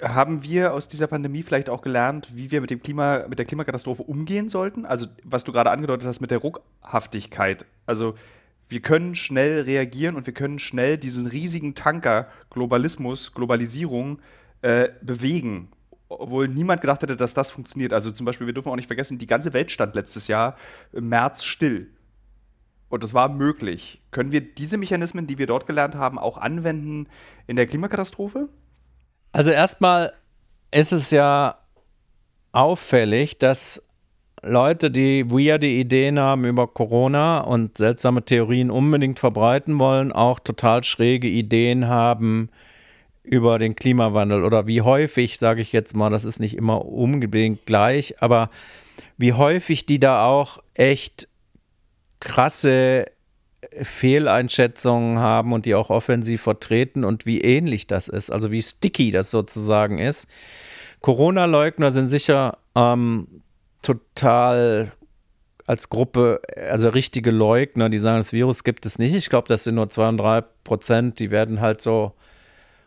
[0.00, 3.46] Haben wir aus dieser Pandemie vielleicht auch gelernt, wie wir mit, dem Klima, mit der
[3.46, 4.86] Klimakatastrophe umgehen sollten?
[4.86, 7.66] Also, was du gerade angedeutet hast mit der Ruckhaftigkeit.
[7.86, 8.14] Also,
[8.68, 14.20] wir können schnell reagieren und wir können schnell diesen riesigen Tanker Globalismus, Globalisierung
[14.62, 15.68] äh, bewegen
[16.20, 17.92] obwohl niemand gedacht hätte, dass das funktioniert.
[17.92, 20.56] Also zum Beispiel, wir dürfen auch nicht vergessen, die ganze Welt stand letztes Jahr
[20.92, 21.90] im März still.
[22.88, 24.02] Und das war möglich.
[24.10, 27.08] Können wir diese Mechanismen, die wir dort gelernt haben, auch anwenden
[27.46, 28.48] in der Klimakatastrophe?
[29.32, 30.12] Also erstmal
[30.70, 31.58] ist es ja
[32.52, 33.82] auffällig, dass
[34.42, 40.84] Leute, die weirde Ideen haben über Corona und seltsame Theorien unbedingt verbreiten wollen, auch total
[40.84, 42.50] schräge Ideen haben
[43.24, 47.66] über den Klimawandel oder wie häufig, sage ich jetzt mal, das ist nicht immer unbedingt
[47.66, 48.50] gleich, aber
[49.16, 51.28] wie häufig die da auch echt
[52.20, 53.06] krasse
[53.82, 59.10] Fehleinschätzungen haben und die auch offensiv vertreten und wie ähnlich das ist, also wie sticky
[59.10, 60.28] das sozusagen ist.
[61.00, 63.42] Corona-Leugner sind sicher ähm,
[63.82, 64.92] total
[65.66, 69.14] als Gruppe, also richtige Leugner, die sagen, das Virus gibt es nicht.
[69.14, 72.12] Ich glaube, das sind nur zwei und drei Prozent, die werden halt so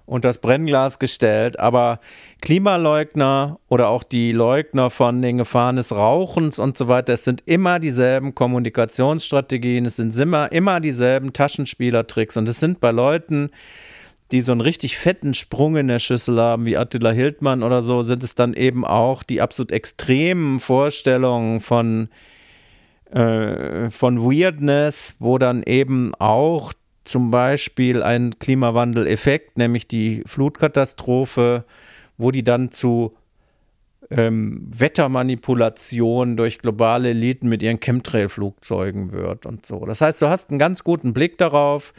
[0.07, 1.59] unter das Brennglas gestellt.
[1.59, 1.99] Aber
[2.41, 7.43] Klimaleugner oder auch die Leugner von den Gefahren des Rauchens und so weiter, es sind
[7.45, 12.37] immer dieselben Kommunikationsstrategien, es sind immer, immer dieselben Taschenspielertricks.
[12.37, 13.51] Und es sind bei Leuten,
[14.31, 18.01] die so einen richtig fetten Sprung in der Schüssel haben, wie Attila Hildmann oder so,
[18.01, 22.09] sind es dann eben auch die absolut extremen Vorstellungen von,
[23.11, 26.73] äh, von Weirdness, wo dann eben auch
[27.07, 31.65] zum Beispiel ein Klimawandeleffekt, nämlich die Flutkatastrophe,
[32.17, 33.11] wo die dann zu
[34.09, 39.85] ähm, Wettermanipulation durch globale Eliten mit ihren Chemtrail-Flugzeugen wird und so.
[39.85, 41.93] Das heißt, du hast einen ganz guten Blick darauf,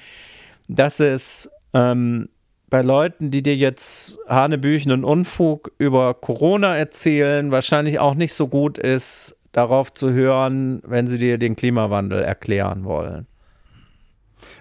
[0.69, 2.29] dass es ähm,
[2.71, 8.79] bei Leuten, die dir jetzt hanebüchenden Unfug über Corona erzählen, wahrscheinlich auch nicht so gut
[8.79, 13.27] ist, darauf zu hören, wenn sie dir den Klimawandel erklären wollen.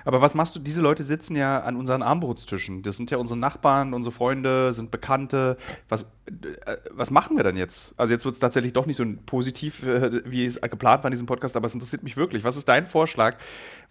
[0.07, 0.59] Aber was machst du?
[0.59, 2.81] Diese Leute sitzen ja an unseren Armbrotstischen.
[2.81, 5.57] Das sind ja unsere Nachbarn, unsere Freunde, sind Bekannte.
[5.89, 7.93] Was, äh, was machen wir dann jetzt?
[7.97, 11.11] Also jetzt wird es tatsächlich doch nicht so positiv, äh, wie es geplant war in
[11.11, 12.45] diesem Podcast, aber es interessiert mich wirklich.
[12.45, 13.35] Was ist dein Vorschlag?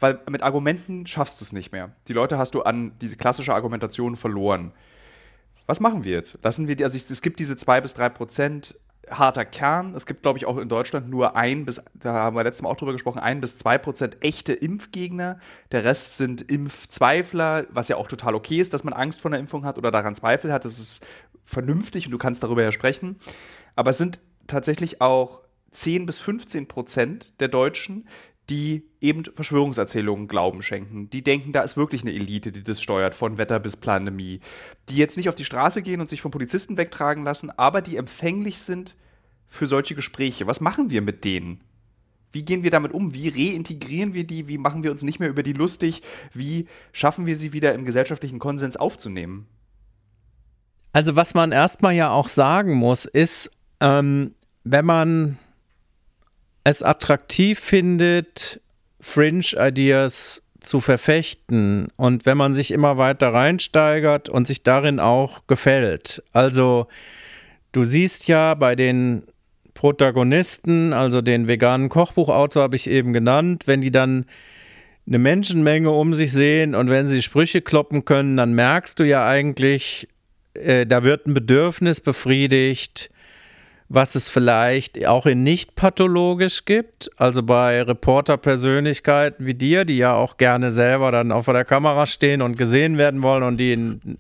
[0.01, 1.93] Weil mit Argumenten schaffst du es nicht mehr.
[2.09, 4.73] Die Leute hast du an diese klassische Argumentation verloren.
[5.67, 6.39] Was machen wir jetzt?
[6.43, 8.75] Lassen wir die, also es gibt diese zwei bis drei Prozent
[9.11, 9.95] harter Kern.
[9.95, 12.71] Es gibt, glaube ich, auch in Deutschland nur ein bis, da haben wir letztes Mal
[12.71, 15.39] auch drüber gesprochen, ein bis zwei Prozent echte Impfgegner.
[15.73, 19.39] Der Rest sind Impfzweifler, was ja auch total okay ist, dass man Angst vor einer
[19.39, 20.65] Impfung hat oder daran Zweifel hat.
[20.65, 21.07] Das ist
[21.45, 23.17] vernünftig und du kannst darüber ja sprechen.
[23.77, 28.09] Aber es sind tatsächlich auch 10 bis 15 Prozent der Deutschen,
[28.51, 31.11] die eben Verschwörungserzählungen Glauben schenken.
[31.11, 34.41] Die denken, da ist wirklich eine Elite, die das steuert, von Wetter bis Pandemie.
[34.89, 37.97] Die jetzt nicht auf die Straße gehen und sich von Polizisten wegtragen lassen, aber die
[37.97, 38.97] empfänglich sind
[39.49, 40.47] für solche Gespräche.
[40.47, 41.61] Was machen wir mit denen?
[42.33, 43.15] Wie gehen wir damit um?
[43.15, 44.47] Wie reintegrieren wir die?
[44.47, 46.03] Wie machen wir uns nicht mehr über die lustig?
[46.33, 49.47] Wie schaffen wir sie wieder im gesellschaftlichen Konsens aufzunehmen?
[50.93, 55.39] Also was man erstmal ja auch sagen muss, ist, ähm, wenn man
[56.67, 58.61] es attraktiv findet,
[59.01, 66.25] Fringe-Ideas zu verfechten und wenn man sich immer weiter reinsteigert und sich darin auch gefällt.
[66.33, 66.89] Also
[67.71, 69.23] du siehst ja bei den
[69.75, 74.25] Protagonisten, also den veganen Kochbuchautor habe ich eben genannt, wenn die dann
[75.07, 79.25] eine Menschenmenge um sich sehen und wenn sie Sprüche kloppen können, dann merkst du ja
[79.25, 80.09] eigentlich,
[80.55, 83.11] äh, da wird ein Bedürfnis befriedigt,
[83.89, 90.15] was es vielleicht auch in nicht pathologisch gibt, also bei Reporterpersönlichkeiten wie dir, die ja
[90.15, 93.73] auch gerne selber dann auch vor der Kamera stehen und gesehen werden wollen und die
[93.73, 94.19] einen,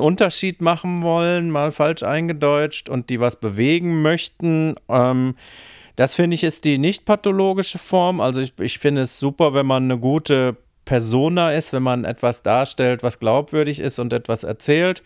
[0.00, 4.74] Unterschied machen wollen, mal falsch eingedeutscht und die was bewegen möchten.
[4.88, 5.36] Ähm,
[5.94, 8.20] das finde ich ist die nicht pathologische Form.
[8.20, 12.42] Also ich, ich finde es super, wenn man eine gute Persona ist, wenn man etwas
[12.42, 15.04] darstellt, was glaubwürdig ist und etwas erzählt.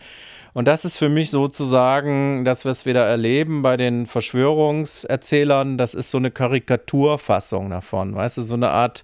[0.55, 5.93] Und das ist für mich sozusagen, dass wir es wieder erleben bei den Verschwörungserzählern, das
[5.93, 9.03] ist so eine Karikaturfassung davon, weißt du, so eine Art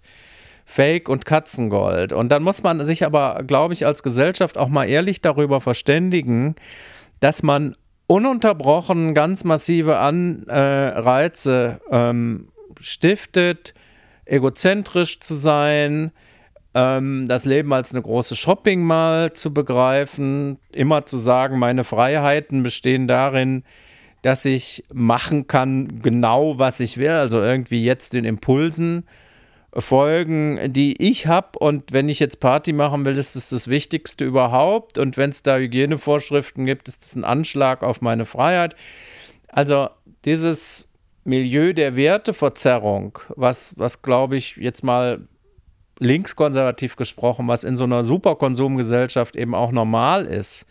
[0.66, 2.14] Fake und Katzengold.
[2.14, 6.56] Und dann muss man sich aber, glaube ich, als Gesellschaft auch mal ehrlich darüber verständigen,
[7.20, 7.76] dass man
[8.08, 12.48] ununterbrochen ganz massive Anreize ähm,
[12.80, 13.74] stiftet,
[14.24, 16.14] egozentrisch zu sein,
[16.74, 22.64] ähm, das Leben als eine große Shopping mal zu begreifen, immer zu sagen, meine Freiheiten
[22.64, 23.64] bestehen darin,
[24.22, 29.06] dass ich machen kann genau, was ich will, also irgendwie jetzt den Impulsen
[29.74, 31.58] folgen, die ich habe.
[31.58, 34.98] Und wenn ich jetzt Party machen will, ist das das Wichtigste überhaupt.
[34.98, 38.76] Und wenn es da Hygienevorschriften gibt, ist das ein Anschlag auf meine Freiheit.
[39.48, 39.90] Also
[40.26, 40.90] dieses
[41.24, 45.28] Milieu der Werteverzerrung, was, was glaube ich jetzt mal
[46.02, 50.66] linkskonservativ gesprochen, was in so einer Superkonsumgesellschaft eben auch normal ist,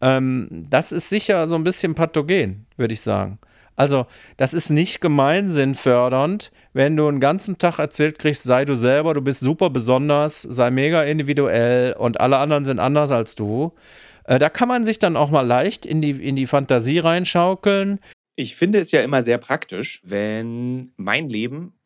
[0.00, 3.38] ähm, das ist sicher so ein bisschen pathogen, würde ich sagen.
[3.76, 9.14] Also, das ist nicht gemeinsinnfördernd, wenn du einen ganzen Tag erzählt kriegst, sei du selber,
[9.14, 13.72] du bist super besonders, sei mega individuell und alle anderen sind anders als du.
[14.24, 18.00] Äh, da kann man sich dann auch mal leicht in die, in die Fantasie reinschaukeln.
[18.34, 21.77] Ich finde es ja immer sehr praktisch, wenn mein Leben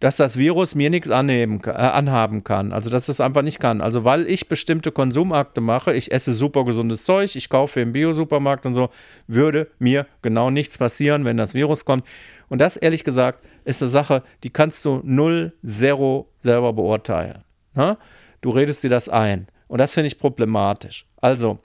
[0.00, 2.72] dass das Virus mir nichts anheben, äh, anhaben kann.
[2.72, 3.80] Also, dass es einfach nicht kann.
[3.80, 8.66] Also, weil ich bestimmte Konsumakte mache, ich esse super gesundes Zeug, ich kaufe im Biosupermarkt
[8.66, 8.90] und so,
[9.26, 12.04] würde mir genau nichts passieren, wenn das Virus kommt.
[12.48, 17.42] Und das, ehrlich gesagt, ist eine Sache, die kannst du null, zero selber beurteilen.
[17.74, 17.92] Na?
[17.92, 17.98] Ne?
[18.42, 19.46] Du redest dir das ein.
[19.66, 21.06] Und das finde ich problematisch.
[21.20, 21.58] Also,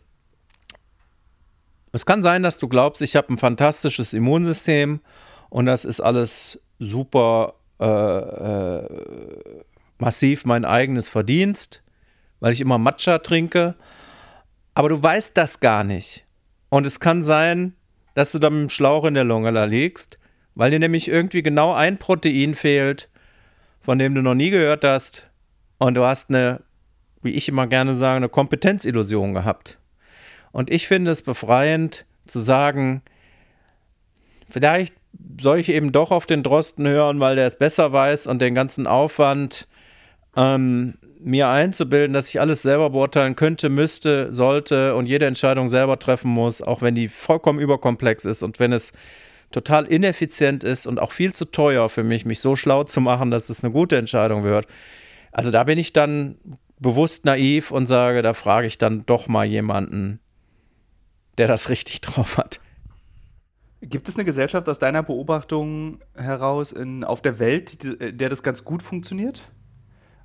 [1.91, 5.01] es kann sein, dass du glaubst, ich habe ein fantastisches Immunsystem
[5.49, 8.87] und das ist alles super äh, äh,
[9.97, 11.83] massiv mein eigenes Verdienst,
[12.39, 13.75] weil ich immer Matcha trinke.
[14.73, 16.25] Aber du weißt das gar nicht.
[16.69, 17.73] Und es kann sein,
[18.13, 20.19] dass du da mit dem Schlauch in der Lunge liegst,
[20.55, 23.09] weil dir nämlich irgendwie genau ein Protein fehlt,
[23.79, 25.29] von dem du noch nie gehört hast.
[25.77, 26.61] Und du hast eine,
[27.21, 29.79] wie ich immer gerne sage, eine Kompetenzillusion gehabt.
[30.51, 33.01] Und ich finde es befreiend zu sagen,
[34.49, 34.95] vielleicht
[35.39, 38.55] soll ich eben doch auf den Drosten hören, weil der es besser weiß und den
[38.55, 39.67] ganzen Aufwand
[40.35, 45.99] ähm, mir einzubilden, dass ich alles selber beurteilen könnte, müsste, sollte und jede Entscheidung selber
[45.99, 48.93] treffen muss, auch wenn die vollkommen überkomplex ist und wenn es
[49.51, 53.31] total ineffizient ist und auch viel zu teuer für mich, mich so schlau zu machen,
[53.31, 54.65] dass es eine gute Entscheidung wird.
[55.31, 56.37] Also da bin ich dann
[56.79, 60.19] bewusst naiv und sage, da frage ich dann doch mal jemanden,
[61.37, 62.59] der das richtig drauf hat.
[63.81, 68.43] Gibt es eine Gesellschaft aus deiner Beobachtung heraus in, auf der Welt, in der das
[68.43, 69.51] ganz gut funktioniert?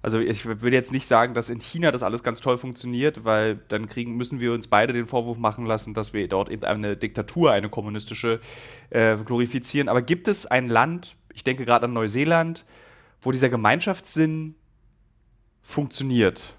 [0.03, 3.57] Also ich will jetzt nicht sagen, dass in China das alles ganz toll funktioniert, weil
[3.69, 6.97] dann kriegen, müssen wir uns beide den Vorwurf machen lassen, dass wir dort eben eine
[6.97, 8.41] Diktatur, eine kommunistische,
[8.91, 9.89] äh, glorifizieren.
[9.89, 12.65] Aber gibt es ein Land, ich denke gerade an Neuseeland,
[13.21, 14.55] wo dieser Gemeinschaftssinn
[15.63, 16.55] funktioniert?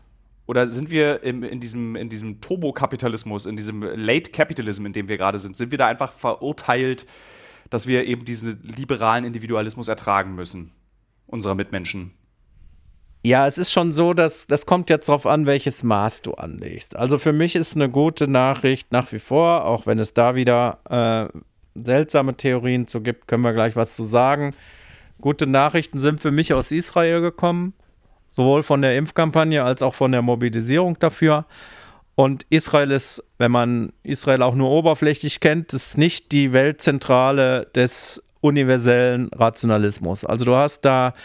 [0.47, 5.09] Oder sind wir im, in diesem, in diesem Turbokapitalismus, in diesem Late Capitalism, in dem
[5.09, 7.05] wir gerade sind, sind wir da einfach verurteilt,
[7.69, 10.71] dass wir eben diesen liberalen Individualismus ertragen müssen,
[11.27, 12.13] unserer Mitmenschen?
[13.23, 16.95] Ja, es ist schon so, dass das kommt jetzt darauf an, welches Maß du anlegst.
[16.95, 20.79] Also für mich ist eine gute Nachricht nach wie vor, auch wenn es da wieder
[20.89, 21.37] äh,
[21.75, 24.55] seltsame Theorien zu gibt, können wir gleich was zu sagen.
[25.19, 27.73] Gute Nachrichten sind für mich aus Israel gekommen
[28.37, 31.45] sowohl von der Impfkampagne als auch von der Mobilisierung dafür.
[32.13, 38.23] Und Israel ist, wenn man Israel auch nur oberflächlich kennt, ist nicht die Weltzentrale des
[38.39, 40.23] universellen Rationalismus.
[40.23, 41.15] Also du hast da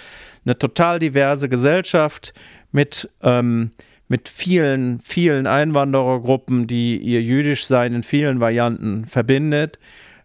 [0.47, 2.33] eine total diverse Gesellschaft
[2.73, 3.73] mit, ähm,
[4.09, 9.79] mit vielen, vielen Einwanderergruppen, die ihr Jüdischsein in vielen Varianten verbindet.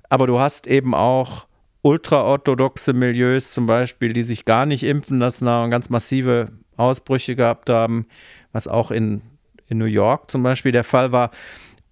[0.08, 1.48] Aber du hast eben auch
[1.82, 7.70] ultraorthodoxe Milieus zum Beispiel, die sich gar nicht impfen lassen haben, ganz massive Ausbrüche gehabt
[7.70, 8.06] haben,
[8.54, 9.22] was auch in,
[9.68, 11.32] in New York zum Beispiel der Fall war.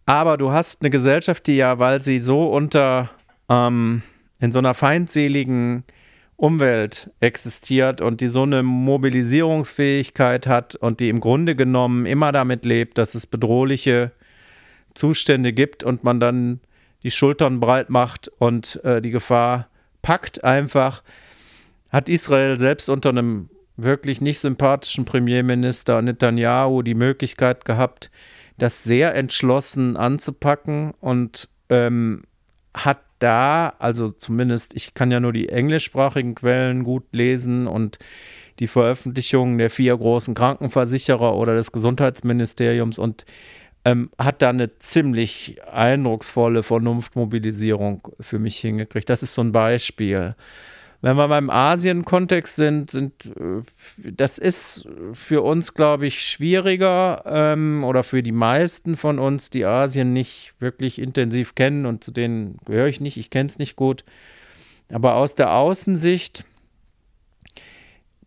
[0.06, 3.10] Aber du hast eine Gesellschaft, die ja, weil sie so unter
[3.50, 4.04] ähm,
[4.40, 5.84] in so einer feindseligen
[6.38, 12.66] Umwelt existiert und die so eine Mobilisierungsfähigkeit hat und die im Grunde genommen immer damit
[12.66, 14.12] lebt, dass es bedrohliche
[14.94, 16.60] Zustände gibt und man dann
[17.04, 19.70] die Schultern breit macht und äh, die Gefahr
[20.02, 21.04] packt einfach,
[21.92, 28.10] hat Israel selbst unter einem wirklich nicht sympathischen Premierminister Netanyahu die Möglichkeit gehabt,
[28.58, 32.24] das sehr entschlossen anzupacken und ähm,
[32.74, 37.98] hat da, also zumindest, ich kann ja nur die englischsprachigen Quellen gut lesen und
[38.60, 43.26] die Veröffentlichungen der vier großen Krankenversicherer oder des Gesundheitsministeriums und
[43.84, 49.10] ähm, hat da eine ziemlich eindrucksvolle Vernunftmobilisierung für mich hingekriegt.
[49.10, 50.36] Das ist so ein Beispiel.
[51.06, 53.62] Wenn wir beim Asien-Kontext sind, sind, äh,
[54.12, 59.66] das ist für uns, glaube ich, schwieriger ähm, oder für die meisten von uns, die
[59.66, 63.76] Asien nicht wirklich intensiv kennen und zu denen gehöre ich nicht, ich kenne es nicht
[63.76, 64.04] gut.
[64.92, 66.46] Aber aus der Außensicht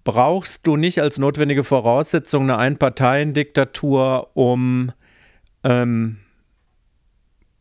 [0.04, 4.92] brauchst du nicht als notwendige Voraussetzung eine Einparteiendiktatur, um
[5.64, 6.18] ähm,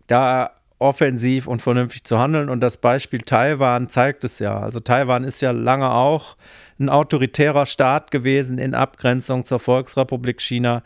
[0.06, 2.50] da offensiv und vernünftig zu handeln.
[2.50, 4.60] Und das Beispiel Taiwan zeigt es ja.
[4.60, 6.36] Also Taiwan ist ja lange auch
[6.80, 10.84] ein autoritärer Staat gewesen in Abgrenzung zur Volksrepublik China,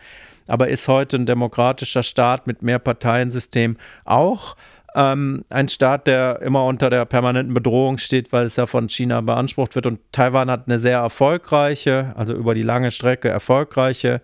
[0.47, 4.55] aber ist heute ein demokratischer Staat mit Mehrparteiensystem auch.
[4.93, 9.21] Ähm, ein Staat, der immer unter der permanenten Bedrohung steht, weil es ja von China
[9.21, 9.85] beansprucht wird.
[9.85, 14.21] Und Taiwan hat eine sehr erfolgreiche, also über die lange Strecke erfolgreiche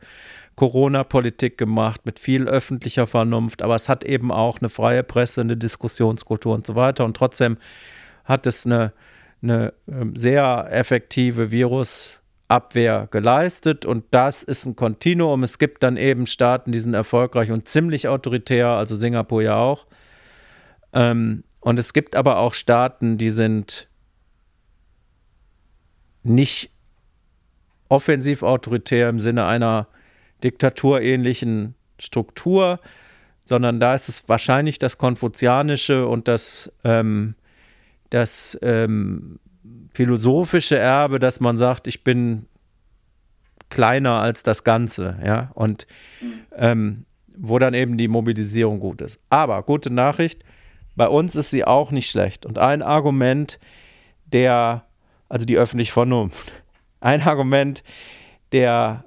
[0.58, 5.56] Corona-Politik gemacht mit viel öffentlicher Vernunft, aber es hat eben auch eine freie Presse, eine
[5.56, 7.06] Diskussionskultur und so weiter.
[7.06, 7.58] Und trotzdem
[8.26, 8.92] hat es eine,
[9.44, 15.44] eine ähm, sehr effektive Virusabwehr geleistet und das ist ein Kontinuum.
[15.44, 19.86] Es gibt dann eben Staaten, die sind erfolgreich und ziemlich autoritär, also Singapur ja auch.
[20.92, 23.90] Ähm, und es gibt aber auch Staaten, die sind
[26.24, 26.72] nicht
[27.90, 29.88] offensiv autoritär im Sinne einer
[30.44, 32.80] diktaturähnlichen Struktur,
[33.46, 37.36] sondern da ist es wahrscheinlich das Konfuzianische und das, ähm,
[38.10, 39.40] das ähm,
[39.94, 42.46] philosophische Erbe, dass man sagt, ich bin
[43.70, 45.88] kleiner als das Ganze, ja, und
[46.56, 47.06] ähm,
[47.38, 49.20] wo dann eben die Mobilisierung gut ist.
[49.30, 50.44] Aber gute Nachricht,
[50.96, 52.46] bei uns ist sie auch nicht schlecht.
[52.46, 53.60] Und ein Argument
[54.26, 54.86] der,
[55.30, 56.52] also die öffentliche Vernunft,
[57.00, 57.84] ein Argument
[58.52, 59.06] der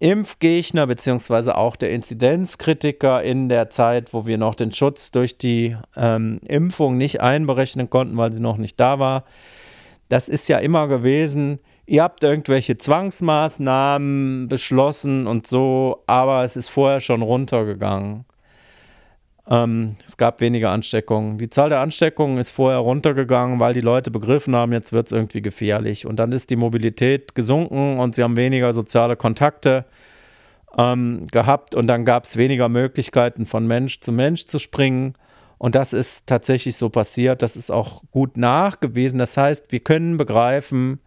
[0.00, 5.76] Impfgegner beziehungsweise auch der Inzidenzkritiker in der Zeit, wo wir noch den Schutz durch die
[5.96, 9.24] ähm, Impfung nicht einberechnen konnten, weil sie noch nicht da war.
[10.08, 16.68] Das ist ja immer gewesen, ihr habt irgendwelche Zwangsmaßnahmen beschlossen und so, aber es ist
[16.68, 18.24] vorher schon runtergegangen.
[19.50, 21.38] Ähm, es gab weniger Ansteckungen.
[21.38, 25.12] Die Zahl der Ansteckungen ist vorher runtergegangen, weil die Leute begriffen haben, jetzt wird es
[25.12, 26.06] irgendwie gefährlich.
[26.06, 29.86] Und dann ist die Mobilität gesunken und sie haben weniger soziale Kontakte
[30.76, 35.14] ähm, gehabt und dann gab es weniger Möglichkeiten, von Mensch zu Mensch zu springen.
[35.56, 37.42] Und das ist tatsächlich so passiert.
[37.42, 39.18] Das ist auch gut nachgewiesen.
[39.18, 41.00] Das heißt, wir können begreifen,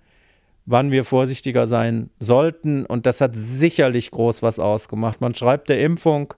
[0.66, 2.86] wann wir vorsichtiger sein sollten.
[2.86, 5.22] Und das hat sicherlich groß was ausgemacht.
[5.22, 6.34] Man schreibt der Impfung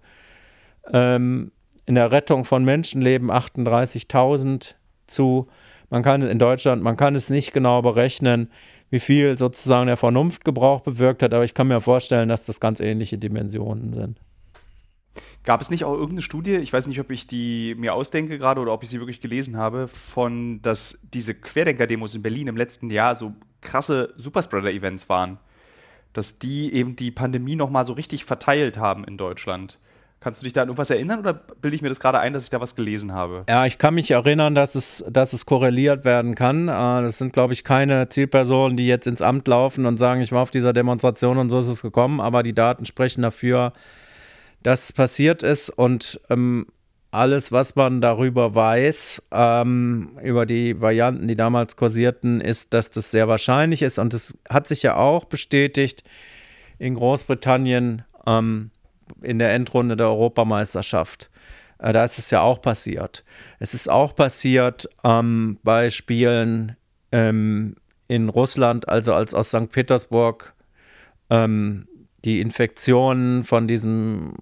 [0.91, 1.51] ähm,
[1.85, 4.75] in der Rettung von Menschenleben 38.000
[5.07, 5.47] zu.
[5.89, 8.49] Man kann in Deutschland, man kann es nicht genau berechnen,
[8.89, 12.79] wie viel sozusagen der Vernunftgebrauch bewirkt hat, aber ich kann mir vorstellen, dass das ganz
[12.79, 14.19] ähnliche Dimensionen sind.
[15.43, 18.61] Gab es nicht auch irgendeine Studie, ich weiß nicht, ob ich die mir ausdenke gerade
[18.61, 22.89] oder ob ich sie wirklich gelesen habe, von, dass diese Querdenker-Demos in Berlin im letzten
[22.89, 25.39] Jahr so krasse Superspreader-Events waren?
[26.13, 29.79] Dass die eben die Pandemie nochmal so richtig verteilt haben in Deutschland.
[30.23, 32.45] Kannst du dich da an irgendwas erinnern oder bilde ich mir das gerade ein, dass
[32.45, 33.43] ich da was gelesen habe?
[33.49, 36.69] Ja, ich kann mich erinnern, dass es, dass es korreliert werden kann.
[36.69, 40.31] Äh, das sind, glaube ich, keine Zielpersonen, die jetzt ins Amt laufen und sagen, ich
[40.31, 43.73] war auf dieser Demonstration und so ist es gekommen, aber die Daten sprechen dafür,
[44.61, 46.67] dass es passiert ist und ähm,
[47.11, 53.11] alles, was man darüber weiß, ähm, über die Varianten, die damals kursierten, ist, dass das
[53.11, 56.05] sehr wahrscheinlich ist und es hat sich ja auch bestätigt
[56.79, 58.03] in Großbritannien.
[58.25, 58.71] Ähm,
[59.21, 61.29] in der Endrunde der Europameisterschaft.
[61.79, 63.23] Äh, da ist es ja auch passiert.
[63.59, 66.75] Es ist auch passiert ähm, bei Spielen
[67.11, 67.75] ähm,
[68.07, 69.69] in Russland, also als aus St.
[69.69, 70.53] Petersburg
[71.29, 71.87] ähm,
[72.25, 74.33] die Infektionen von diesem,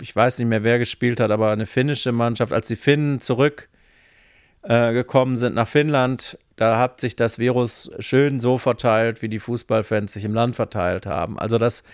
[0.00, 5.34] ich weiß nicht mehr, wer gespielt hat, aber eine finnische Mannschaft, als die Finnen zurückgekommen
[5.34, 10.12] äh, sind nach Finnland, da hat sich das Virus schön so verteilt, wie die Fußballfans
[10.12, 11.38] sich im Land verteilt haben.
[11.38, 11.84] Also das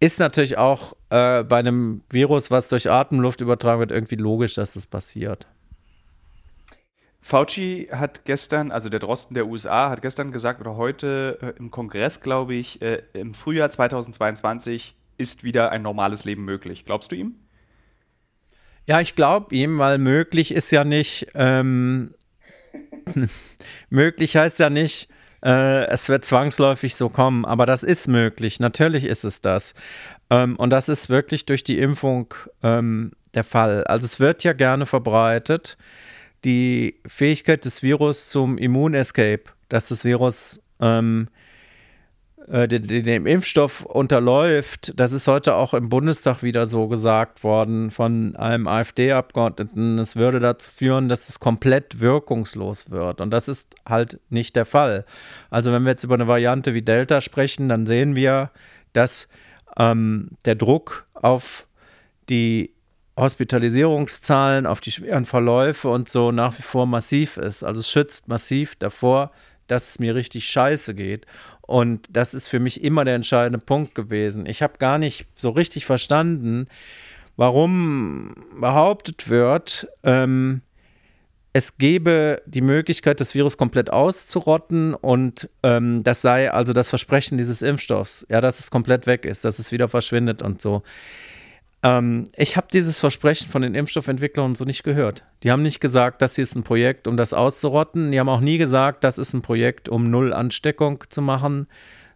[0.00, 4.72] ist natürlich auch äh, bei einem Virus, was durch Atemluft übertragen wird, irgendwie logisch, dass
[4.72, 5.46] das passiert.
[7.20, 11.70] Fauci hat gestern, also der Drosten der USA, hat gestern gesagt oder heute äh, im
[11.70, 16.86] Kongress, glaube ich, äh, im Frühjahr 2022 ist wieder ein normales Leben möglich.
[16.86, 17.34] Glaubst du ihm?
[18.86, 22.14] Ja, ich glaube ihm, weil möglich ist ja nicht, ähm,
[23.90, 25.10] möglich heißt ja nicht,
[25.44, 27.44] äh, es wird zwangsläufig so kommen.
[27.44, 29.74] Aber das ist möglich, natürlich ist es das.
[30.30, 33.84] Ähm, und das ist wirklich durch die Impfung ähm, der Fall.
[33.84, 35.76] Also es wird ja gerne verbreitet,
[36.44, 41.28] die Fähigkeit des Virus zum Immunescape, dass das Virus ähm,
[42.50, 48.34] äh, dem Impfstoff unterläuft, das ist heute auch im Bundestag wieder so gesagt worden von
[48.34, 53.20] einem AfD-Abgeordneten, es würde dazu führen, dass es komplett wirkungslos wird.
[53.20, 55.04] Und das ist halt nicht der Fall.
[55.50, 58.50] Also wenn wir jetzt über eine Variante wie Delta sprechen, dann sehen wir,
[58.92, 59.28] dass
[59.78, 61.66] ähm, der Druck auf
[62.28, 62.74] die
[63.16, 67.62] Hospitalisierungszahlen, auf die schweren Verläufe und so nach wie vor massiv ist.
[67.62, 69.30] Also es schützt massiv davor,
[69.66, 71.26] dass es mir richtig scheiße geht.
[71.70, 74.44] Und das ist für mich immer der entscheidende Punkt gewesen.
[74.44, 76.66] Ich habe gar nicht so richtig verstanden,
[77.36, 80.62] warum behauptet wird, ähm,
[81.52, 87.38] es gebe die Möglichkeit, das Virus komplett auszurotten und ähm, das sei also das Versprechen
[87.38, 90.82] dieses Impfstoffs, ja, dass es komplett weg ist, dass es wieder verschwindet und so.
[91.82, 95.24] Ähm, ich habe dieses Versprechen von den Impfstoffentwicklern so nicht gehört.
[95.42, 98.12] Die haben nicht gesagt, das hier ist ein Projekt, um das auszurotten.
[98.12, 101.66] Die haben auch nie gesagt, das ist ein Projekt, um null Ansteckung zu machen,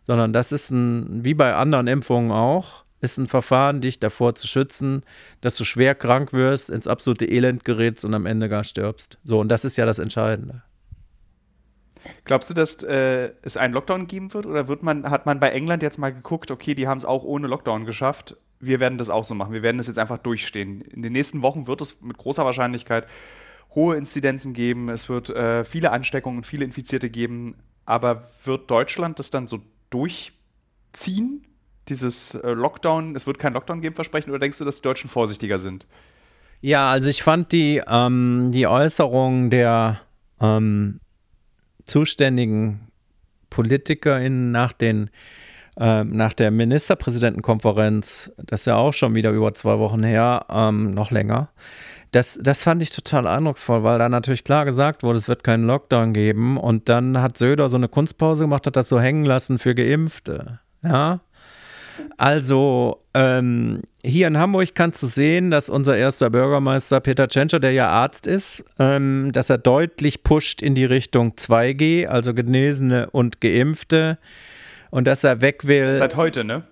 [0.02, 4.46] sondern das ist ein, wie bei anderen Impfungen auch, ist ein Verfahren, dich davor zu
[4.46, 5.02] schützen,
[5.40, 9.18] dass du schwer krank wirst, ins absolute Elend gerätst und am Ende gar stirbst.
[9.24, 10.62] So, und das ist ja das Entscheidende.
[12.24, 14.44] Glaubst du, dass äh, es einen Lockdown geben wird?
[14.44, 17.24] Oder wird man, hat man bei England jetzt mal geguckt, okay, die haben es auch
[17.24, 18.36] ohne Lockdown geschafft,
[18.66, 19.52] wir werden das auch so machen.
[19.52, 20.80] Wir werden das jetzt einfach durchstehen.
[20.82, 23.06] In den nächsten Wochen wird es mit großer Wahrscheinlichkeit
[23.74, 24.88] hohe Inzidenzen geben.
[24.88, 27.56] Es wird äh, viele Ansteckungen, viele Infizierte geben.
[27.84, 29.58] Aber wird Deutschland das dann so
[29.90, 31.46] durchziehen?
[31.88, 34.30] Dieses äh, Lockdown, es wird kein Lockdown geben, versprechen?
[34.30, 35.86] Oder denkst du, dass die Deutschen vorsichtiger sind?
[36.60, 40.00] Ja, also ich fand die, ähm, die Äußerung der
[40.40, 41.00] ähm,
[41.84, 42.88] zuständigen
[43.50, 45.10] PolitikerInnen nach den
[45.79, 50.93] ähm, nach der Ministerpräsidentenkonferenz, das ist ja auch schon wieder über zwei Wochen her, ähm,
[50.93, 51.49] noch länger.
[52.12, 55.64] Das, das fand ich total eindrucksvoll, weil da natürlich klar gesagt wurde, es wird keinen
[55.64, 56.59] Lockdown geben.
[56.59, 60.61] Und dann hat Söder so eine Kunstpause gemacht, hat das so hängen lassen für Geimpfte.
[60.85, 61.22] Ja.
[62.16, 67.72] Also ähm, hier in Hamburg kannst du sehen, dass unser erster Bürgermeister Peter Tschentscher, der
[67.72, 73.41] ja Arzt ist, ähm, dass er deutlich pusht in die Richtung 2G, also Genesene und
[73.41, 74.18] Geimpfte
[74.95, 75.99] und dass er weg will.
[75.99, 76.62] Seit heute, ne?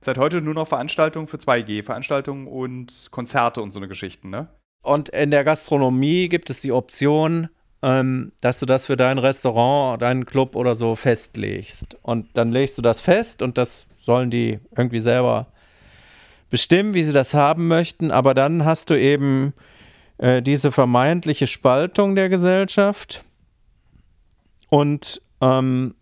[0.00, 4.48] Seit heute nur noch Veranstaltungen für 2G, Veranstaltungen und Konzerte und so eine Geschichten, ne?
[4.82, 7.50] Und in der Gastronomie gibt es die Option,
[7.80, 11.96] ähm, dass du das für dein Restaurant, deinen Club oder so festlegst.
[12.02, 15.46] Und dann legst du das fest und das sollen die irgendwie selber
[16.50, 18.10] bestimmen, wie sie das haben möchten.
[18.10, 19.52] Aber dann hast du eben
[20.18, 23.24] äh, diese vermeintliche Spaltung der Gesellschaft.
[24.68, 25.94] Und ähm,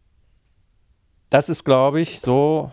[1.30, 2.72] das ist, glaube ich, so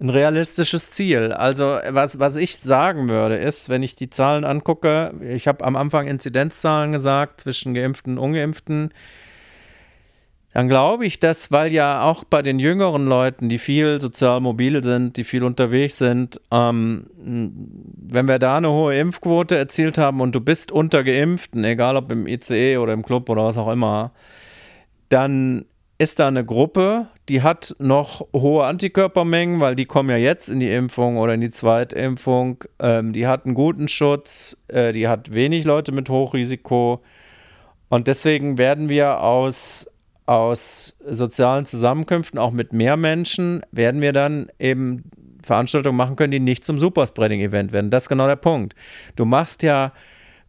[0.00, 1.32] ein realistisches Ziel.
[1.32, 5.76] Also, was, was ich sagen würde, ist, wenn ich die Zahlen angucke, ich habe am
[5.76, 8.90] Anfang Inzidenzzahlen gesagt zwischen Geimpften und Ungeimpften,
[10.52, 14.84] dann glaube ich, dass, weil ja auch bei den jüngeren Leuten, die viel sozial mobil
[14.84, 20.32] sind, die viel unterwegs sind, ähm, wenn wir da eine hohe Impfquote erzielt haben und
[20.32, 24.12] du bist unter Geimpften, egal ob im ICE oder im Club oder was auch immer,
[25.08, 25.64] dann
[25.98, 30.60] ist da eine Gruppe, die hat noch hohe Antikörpermengen, weil die kommen ja jetzt in
[30.60, 32.64] die Impfung oder in die Zweitimpfung.
[32.80, 37.02] Ähm, die hat einen guten Schutz, äh, die hat wenig Leute mit Hochrisiko.
[37.88, 39.88] Und deswegen werden wir aus,
[40.26, 45.04] aus sozialen Zusammenkünften, auch mit mehr Menschen, werden wir dann eben
[45.44, 47.90] Veranstaltungen machen können, die nicht zum Superspreading-Event werden.
[47.90, 48.74] Das ist genau der Punkt.
[49.14, 49.92] Du machst ja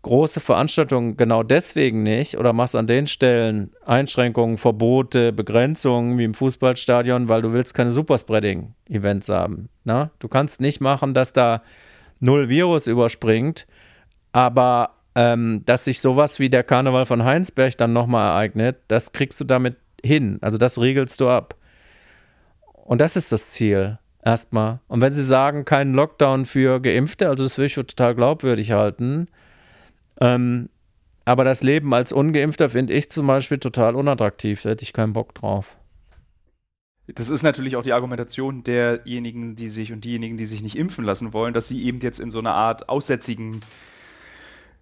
[0.06, 6.36] große Veranstaltungen genau deswegen nicht oder machst an den Stellen Einschränkungen, Verbote, Begrenzungen wie im
[6.36, 9.68] Fußballstadion, weil du willst keine Superspreading-Events haben.
[9.84, 10.04] Na?
[10.04, 10.10] Ne?
[10.20, 11.64] Du kannst nicht machen, dass da
[12.20, 13.66] null Virus überspringt,
[14.32, 19.42] aber ähm, dass sich sowas wie der Karneval von Heinsberg dann nochmal ereignet, das kriegst
[19.42, 20.38] du damit hin.
[20.42, 21.56] Also das regelst du ab.
[22.74, 24.82] Und das ist das Ziel erstmal.
[24.88, 28.72] Und wenn sie sagen, keinen Lockdown für Geimpfte, also das würde ich für total glaubwürdig
[28.72, 29.30] halten,
[30.22, 30.70] ähm,
[31.26, 34.62] aber das Leben als Ungeimpfter finde ich zum Beispiel total unattraktiv.
[34.62, 35.78] Da hätte ich keinen Bock drauf.
[37.08, 41.06] Das ist natürlich auch die Argumentation derjenigen, die sich und diejenigen, die sich nicht impfen
[41.06, 43.60] lassen wollen, dass sie eben jetzt in so einer Art aussätzigen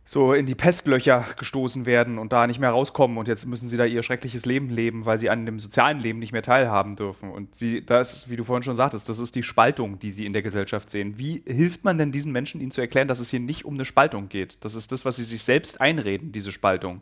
[0.06, 3.78] so in die Pestlöcher gestoßen werden und da nicht mehr rauskommen und jetzt müssen sie
[3.78, 7.32] da ihr schreckliches Leben leben, weil sie an dem sozialen Leben nicht mehr teilhaben dürfen.
[7.32, 10.34] Und sie, das, wie du vorhin schon sagtest, das ist die Spaltung, die sie in
[10.34, 11.18] der Gesellschaft sehen.
[11.18, 13.86] Wie hilft man denn diesen Menschen, ihnen zu erklären, dass es hier nicht um eine
[13.86, 14.58] Spaltung geht?
[14.62, 17.02] Das ist das, was sie sich selbst einreden, diese Spaltung.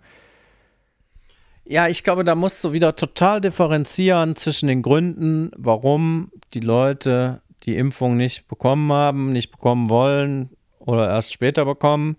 [1.65, 7.41] Ja, ich glaube, da musst du wieder total differenzieren zwischen den Gründen, warum die Leute
[7.63, 10.49] die Impfung nicht bekommen haben, nicht bekommen wollen
[10.79, 12.17] oder erst später bekommen.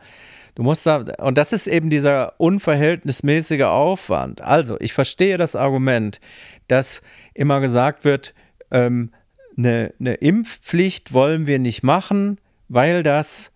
[0.55, 4.43] Du musst da, und das ist eben dieser unverhältnismäßige Aufwand.
[4.43, 6.21] Also, ich verstehe das Argument,
[6.69, 7.03] dass
[7.35, 8.35] immer gesagt wird,
[8.71, 9.13] ähm,
[9.57, 12.39] eine, eine, Impfpflicht wollen wir nicht machen,
[12.69, 13.53] weil das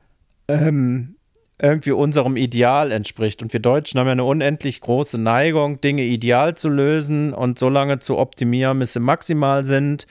[0.49, 1.17] ähm,
[1.59, 3.43] irgendwie unserem Ideal entspricht.
[3.43, 7.69] Und wir Deutschen haben ja eine unendlich große Neigung, Dinge ideal zu lösen und so
[7.69, 10.07] lange zu optimieren, bis sie maximal sind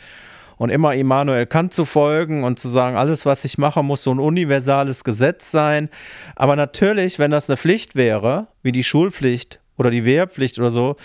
[0.58, 4.12] und immer Immanuel Kant zu folgen und zu sagen, alles, was ich mache, muss so
[4.12, 5.89] ein universales Gesetz sein.
[6.36, 10.95] Aber natürlich, wenn das eine Pflicht wäre, wie die Schulpflicht oder die Wehrpflicht oder so,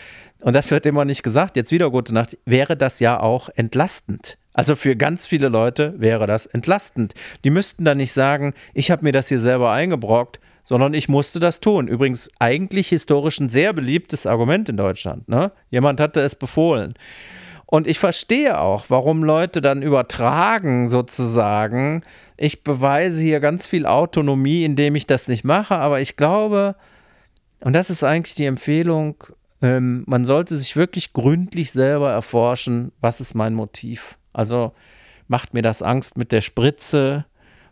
[0.43, 4.39] und das wird immer nicht gesagt, jetzt wieder gute Nacht, wäre das ja auch entlastend.
[4.53, 7.15] Also für ganz viele Leute wäre das entlastend.
[7.45, 11.41] Die müssten dann nicht sagen, ich habe mir das hier selber eingebrockt, sondern ich musste
[11.41, 11.89] das tun.
[11.89, 15.29] Übrigens eigentlich historisch ein sehr beliebtes Argument in Deutschland.
[15.29, 15.53] Ne?
[15.71, 16.95] Jemand hatte es befohlen.
[17.71, 22.03] Und ich verstehe auch, warum Leute dann übertragen sozusagen,
[22.37, 26.75] ich beweise hier ganz viel Autonomie, indem ich das nicht mache, aber ich glaube,
[27.61, 29.23] und das ist eigentlich die Empfehlung,
[29.63, 34.19] ähm, man sollte sich wirklich gründlich selber erforschen, was ist mein Motiv.
[34.33, 34.73] Also
[35.29, 37.25] macht mir das Angst mit der Spritze?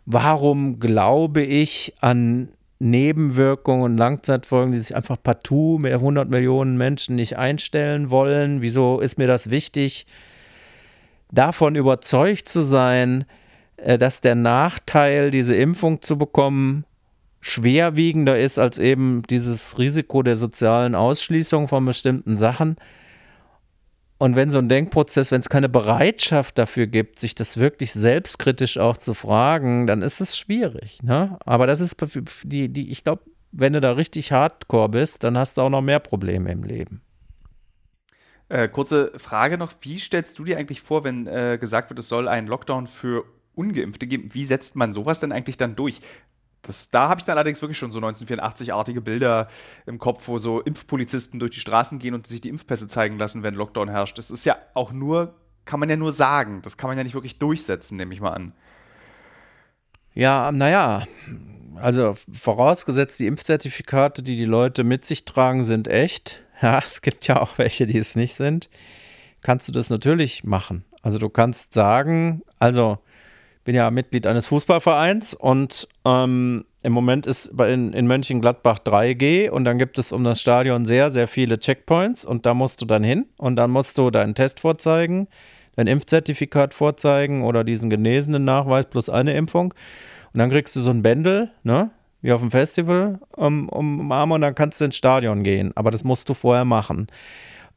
[0.05, 2.47] Warum glaube ich an
[2.79, 8.61] Nebenwirkungen und Langzeitfolgen, die sich einfach partout mit 100 Millionen Menschen nicht einstellen wollen?
[8.61, 10.07] Wieso ist mir das wichtig,
[11.31, 13.25] davon überzeugt zu sein,
[13.77, 16.85] äh, dass der Nachteil, diese Impfung zu bekommen,
[17.41, 22.77] schwerwiegender ist als eben dieses Risiko der sozialen Ausschließung von bestimmten Sachen?
[24.19, 28.77] Und wenn so ein Denkprozess, wenn es keine Bereitschaft dafür gibt, sich das wirklich selbstkritisch
[28.77, 31.01] auch zu fragen, dann ist es schwierig.
[31.01, 31.39] Ne?
[31.45, 31.95] Aber das ist
[32.43, 35.81] die, die, ich glaube, wenn du da richtig hardcore bist, dann hast du auch noch
[35.81, 37.01] mehr Probleme im Leben.
[38.49, 42.09] Äh, kurze Frage noch: Wie stellst du dir eigentlich vor, wenn äh, gesagt wird, es
[42.09, 43.23] soll einen Lockdown für
[43.55, 44.33] Ungeimpfte geben?
[44.33, 46.01] Wie setzt man sowas denn eigentlich dann durch?
[46.61, 49.47] Das, da habe ich dann allerdings wirklich schon so 1984-artige Bilder
[49.85, 53.43] im Kopf, wo so Impfpolizisten durch die Straßen gehen und sich die Impfpässe zeigen lassen,
[53.43, 54.17] wenn Lockdown herrscht.
[54.17, 55.35] Das ist ja auch nur,
[55.65, 56.61] kann man ja nur sagen.
[56.61, 58.53] Das kann man ja nicht wirklich durchsetzen, nehme ich mal an.
[60.13, 61.07] Ja, naja,
[61.75, 66.43] also vorausgesetzt, die Impfzertifikate, die die Leute mit sich tragen, sind echt.
[66.61, 68.69] Ja, es gibt ja auch welche, die es nicht sind.
[69.41, 70.83] Kannst du das natürlich machen.
[71.01, 72.97] Also du kannst sagen, also
[73.69, 79.63] bin ja Mitglied eines Fußballvereins und ähm, im Moment ist in, in Mönchengladbach 3G und
[79.63, 83.03] dann gibt es um das Stadion sehr, sehr viele Checkpoints und da musst du dann
[83.03, 85.27] hin und dann musst du deinen Test vorzeigen,
[85.75, 89.75] dein Impfzertifikat vorzeigen oder diesen genesenen Nachweis plus eine Impfung
[90.33, 91.91] und dann kriegst du so ein Bändel, ne?
[92.23, 95.73] Wie auf dem Festival um, um Arm und dann kannst du ins Stadion gehen.
[95.75, 97.05] Aber das musst du vorher machen.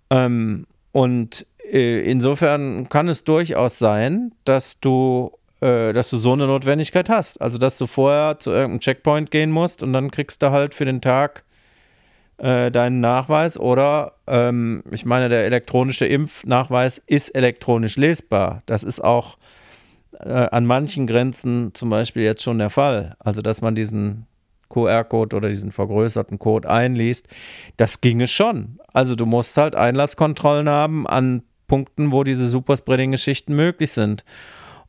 [0.09, 5.33] Ähm, und äh, insofern kann es durchaus sein, dass du
[5.63, 7.41] äh, dass du so eine Notwendigkeit hast.
[7.41, 10.85] Also, dass du vorher zu irgendeinem Checkpoint gehen musst und dann kriegst du halt für
[10.85, 11.45] den Tag
[12.39, 18.63] äh, deinen Nachweis oder ähm, ich meine, der elektronische Impfnachweis ist elektronisch lesbar.
[18.67, 19.39] Das ist auch
[20.19, 23.15] äh, an manchen Grenzen zum Beispiel jetzt schon der Fall.
[23.21, 24.27] Also, dass man diesen
[24.69, 27.29] QR-Code oder diesen vergrößerten Code einliest,
[27.77, 28.81] das ginge schon.
[28.93, 34.25] Also du musst halt Einlasskontrollen haben an Punkten, wo diese Superspreading-Geschichten möglich sind.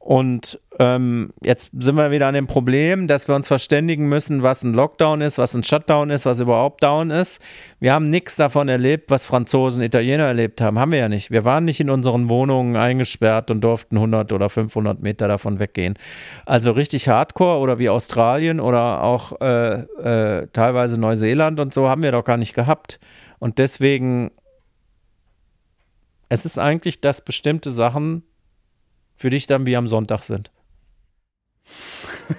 [0.04, 4.62] Und ähm, jetzt sind wir wieder an dem Problem, dass wir uns verständigen müssen, was
[4.62, 7.42] ein Lockdown ist, was ein Shutdown ist, was überhaupt Down ist.
[7.80, 10.78] Wir haben nichts davon erlebt, was Franzosen, Italiener erlebt haben.
[10.78, 11.32] Haben wir ja nicht.
[11.32, 15.98] Wir waren nicht in unseren Wohnungen eingesperrt und durften 100 oder 500 Meter davon weggehen.
[16.46, 22.04] Also richtig Hardcore oder wie Australien oder auch äh, äh, teilweise Neuseeland und so haben
[22.04, 23.00] wir doch gar nicht gehabt.
[23.40, 24.32] Und deswegen,
[26.28, 28.24] es ist eigentlich, dass bestimmte Sachen
[29.24, 30.52] für dich dann wie am Sonntag sind.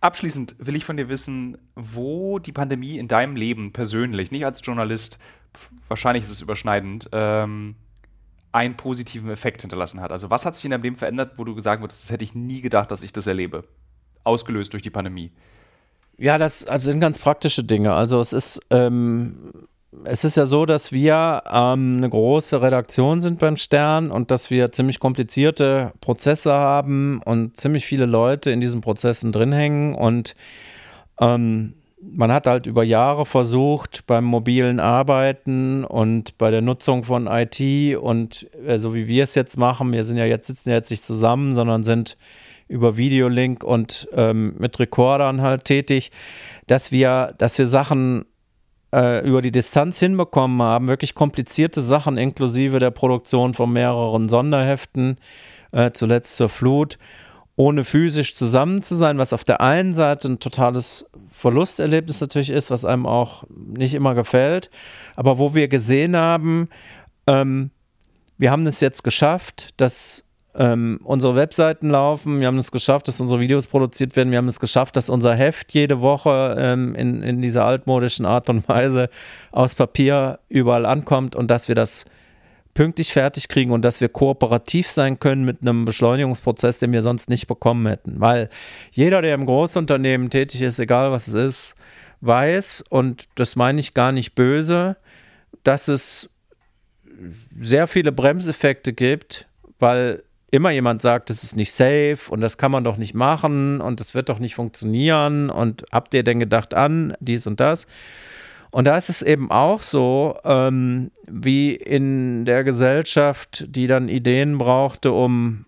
[0.00, 4.60] Abschließend will ich von dir wissen, wo die Pandemie in deinem Leben persönlich, nicht als
[4.62, 5.18] Journalist,
[5.88, 7.74] wahrscheinlich ist es überschneidend, ähm,
[8.52, 10.12] einen positiven Effekt hinterlassen hat.
[10.12, 12.36] Also was hat sich in deinem Leben verändert, wo du gesagt hast, das hätte ich
[12.36, 13.64] nie gedacht, dass ich das erlebe,
[14.22, 15.32] ausgelöst durch die Pandemie?
[16.18, 17.94] Ja, das also sind ganz praktische Dinge.
[17.94, 19.50] Also es ist ähm,
[20.04, 24.50] es ist ja so, dass wir ähm, eine große Redaktion sind beim Stern und dass
[24.50, 30.36] wir ziemlich komplizierte Prozesse haben und ziemlich viele Leute in diesen Prozessen drin hängen und
[31.20, 37.26] ähm, man hat halt über Jahre versucht, beim mobilen Arbeiten und bei der Nutzung von
[37.26, 40.76] IT und äh, so wie wir es jetzt machen, wir sind ja jetzt, sitzen ja
[40.76, 42.18] jetzt nicht zusammen, sondern sind
[42.68, 46.12] über Videolink und ähm, mit Rekordern halt tätig,
[46.66, 48.26] dass wir, dass wir Sachen
[48.92, 55.16] über die Distanz hinbekommen haben, wirklich komplizierte Sachen inklusive der Produktion von mehreren Sonderheften,
[55.72, 56.98] äh, zuletzt zur Flut,
[57.56, 62.70] ohne physisch zusammen zu sein, was auf der einen Seite ein totales Verlusterlebnis natürlich ist,
[62.70, 64.70] was einem auch nicht immer gefällt,
[65.16, 66.68] aber wo wir gesehen haben,
[67.26, 67.70] ähm,
[68.38, 70.27] wir haben es jetzt geschafft, dass
[70.58, 72.40] ähm, unsere Webseiten laufen.
[72.40, 74.32] Wir haben es geschafft, dass unsere Videos produziert werden.
[74.32, 78.50] Wir haben es geschafft, dass unser Heft jede Woche ähm, in, in dieser altmodischen Art
[78.50, 79.08] und Weise
[79.52, 82.06] aus Papier überall ankommt und dass wir das
[82.74, 87.28] pünktlich fertig kriegen und dass wir kooperativ sein können mit einem Beschleunigungsprozess, den wir sonst
[87.28, 88.20] nicht bekommen hätten.
[88.20, 88.48] Weil
[88.90, 91.74] jeder, der im Großunternehmen tätig ist, egal was es ist,
[92.20, 94.96] weiß, und das meine ich gar nicht böse,
[95.62, 96.34] dass es
[97.54, 99.46] sehr viele Bremseffekte gibt,
[99.78, 103.80] weil immer jemand sagt, das ist nicht safe und das kann man doch nicht machen
[103.80, 107.86] und das wird doch nicht funktionieren und habt ihr denn gedacht an dies und das?
[108.70, 114.58] Und da ist es eben auch so, ähm, wie in der Gesellschaft, die dann Ideen
[114.58, 115.64] brauchte, um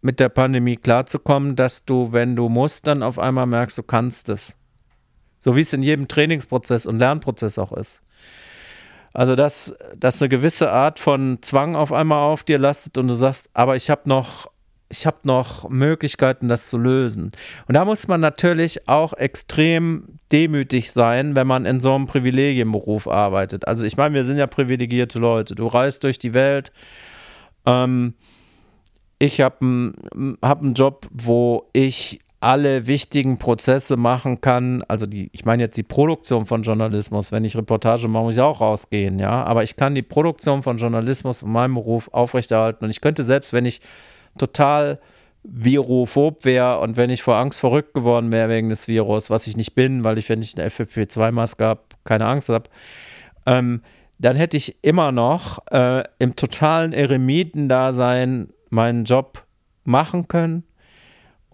[0.00, 4.28] mit der Pandemie klarzukommen, dass du, wenn du musst, dann auf einmal merkst, du kannst
[4.28, 4.56] es.
[5.40, 8.02] So wie es in jedem Trainingsprozess und Lernprozess auch ist.
[9.16, 13.14] Also, dass, dass eine gewisse Art von Zwang auf einmal auf dir lastet und du
[13.14, 14.50] sagst, aber ich habe noch,
[14.90, 17.30] ich habe noch Möglichkeiten, das zu lösen.
[17.66, 23.08] Und da muss man natürlich auch extrem demütig sein, wenn man in so einem Privilegienberuf
[23.08, 23.66] arbeitet.
[23.66, 25.54] Also, ich meine, wir sind ja privilegierte Leute.
[25.54, 26.70] Du reist durch die Welt.
[27.64, 28.12] Ähm,
[29.18, 34.82] ich habe einen hab Job, wo ich alle wichtigen Prozesse machen kann.
[34.88, 37.32] Also die, ich meine jetzt die Produktion von Journalismus.
[37.32, 39.44] Wenn ich Reportage mache, muss ich auch rausgehen, ja.
[39.44, 42.84] Aber ich kann die Produktion von Journalismus in meinem Beruf aufrechterhalten.
[42.84, 43.80] Und ich könnte selbst, wenn ich
[44.38, 45.00] total
[45.42, 49.56] virophob wäre und wenn ich vor Angst verrückt geworden wäre wegen des Virus, was ich
[49.56, 52.68] nicht bin, weil ich, wenn ich eine FFP2-Maske habe, keine Angst habe,
[53.46, 53.80] ähm,
[54.18, 59.44] dann hätte ich immer noch äh, im totalen Eremitendasein meinen Job
[59.84, 60.64] machen können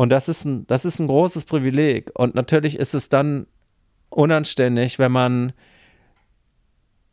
[0.02, 2.10] und das ist ein, das ist ein großes Privileg.
[2.14, 3.46] Und natürlich ist es dann
[4.10, 5.52] unanständig, wenn man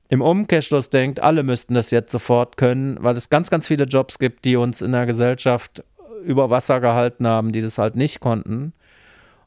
[0.08, 4.18] im Umkehrschluss denkt, alle müssten das jetzt sofort können, weil es ganz, ganz viele Jobs
[4.18, 5.84] gibt, die uns in der Gesellschaft
[6.24, 8.74] über Wasser gehalten haben, die das halt nicht konnten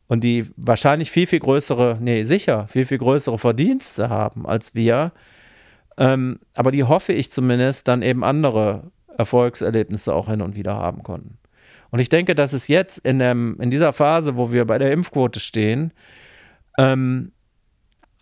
[0.06, 5.10] und die wahrscheinlich viel, viel größere, nee, sicher, viel, viel größere Verdienste haben als wir.
[5.98, 11.02] Ähm, aber die hoffe ich zumindest dann eben andere Erfolgserlebnisse auch hin und wieder haben
[11.02, 11.38] konnten.
[11.92, 14.92] Und ich denke, dass es jetzt in, dem, in dieser Phase, wo wir bei der
[14.92, 15.92] Impfquote stehen,
[16.78, 17.32] ähm,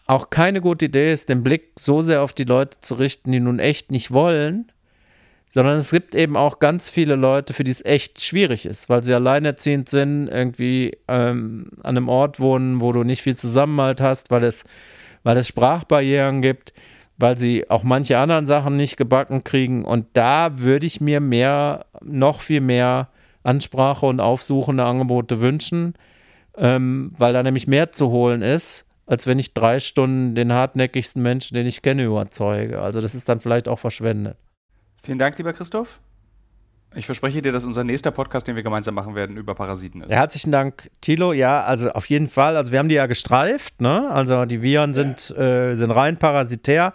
[0.06, 3.38] auch keine gute Idee ist, den Blick so sehr auf die Leute zu richten, die
[3.38, 4.72] nun echt nicht wollen,
[5.48, 9.04] sondern es gibt eben auch ganz viele Leute, für die es echt schwierig ist, weil
[9.04, 14.32] sie alleinerziehend sind, irgendwie ähm, an einem Ort wohnen, wo du nicht viel Zusammenhalt hast,
[14.32, 14.64] weil es,
[15.22, 16.72] weil es Sprachbarrieren gibt,
[17.18, 19.84] weil sie auch manche anderen Sachen nicht gebacken kriegen.
[19.84, 23.10] Und da würde ich mir mehr, noch viel mehr
[23.42, 25.94] Ansprache und aufsuchende Angebote wünschen,
[26.56, 31.22] ähm, weil da nämlich mehr zu holen ist, als wenn ich drei Stunden den hartnäckigsten
[31.22, 32.80] Menschen, den ich kenne, überzeuge.
[32.80, 34.36] Also das ist dann vielleicht auch verschwendet.
[35.02, 36.00] Vielen Dank, lieber Christoph.
[36.94, 40.10] Ich verspreche dir, dass unser nächster Podcast, den wir gemeinsam machen werden, über Parasiten ist.
[40.10, 41.32] Herzlichen Dank, Thilo.
[41.32, 42.56] Ja, also auf jeden Fall.
[42.56, 44.10] Also wir haben die ja gestreift, ne?
[44.10, 46.92] Also die Viren sind, äh, sind rein parasitär,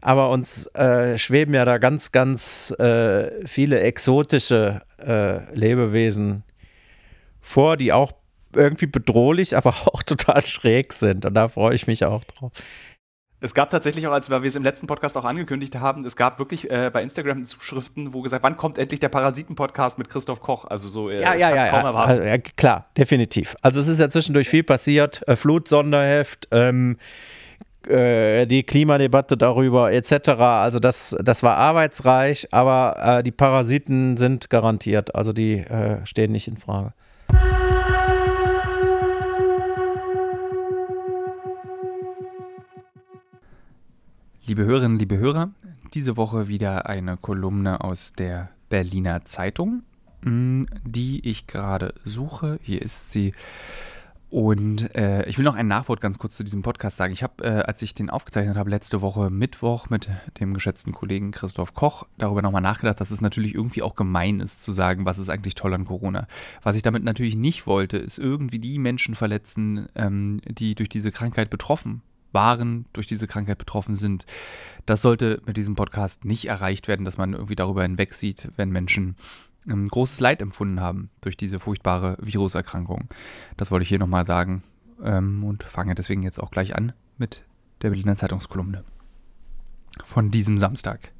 [0.00, 6.42] aber uns äh, schweben ja da ganz, ganz äh, viele exotische äh, Lebewesen
[7.42, 8.12] vor, die auch
[8.54, 11.26] irgendwie bedrohlich, aber auch total schräg sind.
[11.26, 12.52] Und da freue ich mich auch drauf.
[13.44, 16.38] Es gab tatsächlich auch, als wir es im letzten Podcast auch angekündigt haben, es gab
[16.38, 20.64] wirklich äh, bei Instagram Zuschriften, wo gesagt, wann kommt endlich der Parasiten-Podcast mit Christoph Koch?
[20.64, 23.54] Also so, äh, ja, ja, ja, kaum ja, also, ja, klar, definitiv.
[23.60, 26.96] Also es ist ja zwischendurch viel passiert, äh, Flutsonderheft, ähm,
[27.86, 30.30] äh, die Klimadebatte darüber etc.
[30.40, 36.32] Also das, das war arbeitsreich, aber äh, die Parasiten sind garantiert, also die äh, stehen
[36.32, 36.94] nicht in Frage.
[44.46, 45.52] Liebe Hörerinnen, liebe Hörer,
[45.94, 49.84] diese Woche wieder eine Kolumne aus der Berliner Zeitung,
[50.20, 52.58] mm, die ich gerade suche.
[52.62, 53.32] Hier ist sie.
[54.28, 57.14] Und äh, ich will noch ein Nachwort ganz kurz zu diesem Podcast sagen.
[57.14, 61.30] Ich habe, äh, als ich den aufgezeichnet habe, letzte Woche Mittwoch mit dem geschätzten Kollegen
[61.30, 65.16] Christoph Koch darüber nochmal nachgedacht, dass es natürlich irgendwie auch gemein ist zu sagen, was
[65.16, 66.26] ist eigentlich toll an Corona.
[66.62, 71.12] Was ich damit natürlich nicht wollte, ist irgendwie die Menschen verletzen, ähm, die durch diese
[71.12, 72.02] Krankheit betroffen
[72.34, 74.26] waren, durch diese Krankheit betroffen sind.
[74.86, 79.16] Das sollte mit diesem Podcast nicht erreicht werden, dass man irgendwie darüber hinwegsieht, wenn Menschen
[79.68, 83.08] ähm, großes Leid empfunden haben durch diese furchtbare Viruserkrankung.
[83.56, 84.62] Das wollte ich hier nochmal sagen
[85.02, 87.42] ähm, und fange deswegen jetzt auch gleich an mit
[87.82, 88.84] der Berliner Zeitungskolumne
[90.04, 91.12] von diesem Samstag.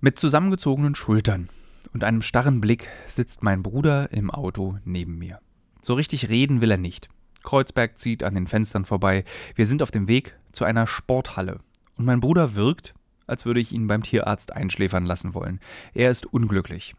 [0.00, 1.48] Mit zusammengezogenen Schultern
[1.92, 5.40] und einem starren Blick sitzt mein Bruder im Auto neben mir.
[5.82, 7.08] So richtig reden will er nicht.
[7.48, 9.24] Kreuzberg zieht an den Fenstern vorbei.
[9.54, 11.60] Wir sind auf dem Weg zu einer Sporthalle.
[11.96, 12.92] Und mein Bruder wirkt,
[13.26, 15.58] als würde ich ihn beim Tierarzt einschläfern lassen wollen.
[15.94, 16.94] Er ist unglücklich.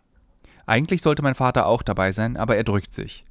[0.65, 3.25] Eigentlich sollte mein Vater auch dabei sein, aber er drückt sich.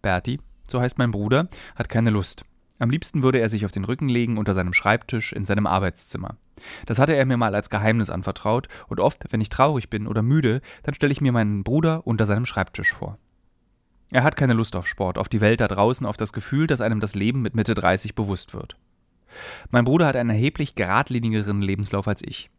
[0.00, 2.42] Berti, so heißt mein Bruder, hat keine Lust.
[2.78, 6.36] Am liebsten würde er sich auf den Rücken legen unter seinem Schreibtisch in seinem Arbeitszimmer.
[6.86, 10.22] Das hatte er mir mal als Geheimnis anvertraut, und oft, wenn ich traurig bin oder
[10.22, 13.18] müde, dann stelle ich mir meinen Bruder unter seinem Schreibtisch vor.
[14.12, 16.82] Er hat keine Lust auf Sport, auf die Welt da draußen, auf das Gefühl, dass
[16.82, 18.76] einem das Leben mit Mitte 30 bewusst wird.
[19.70, 22.50] Mein Bruder hat einen erheblich geradlinigeren Lebenslauf als ich.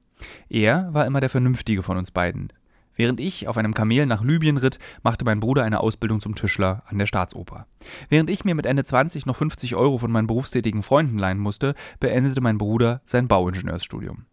[0.49, 2.51] Er war immer der Vernünftige von uns beiden.
[2.95, 6.82] Während ich auf einem Kamel nach Libyen ritt, machte mein Bruder eine Ausbildung zum Tischler
[6.88, 7.68] an der Staatsoper.
[8.10, 11.76] Während ich mir mit Ende 20 noch 50 Euro von meinen berufstätigen Freunden leihen musste,
[11.99, 14.26] beendete mein Bruder sein Bauingenieursstudium.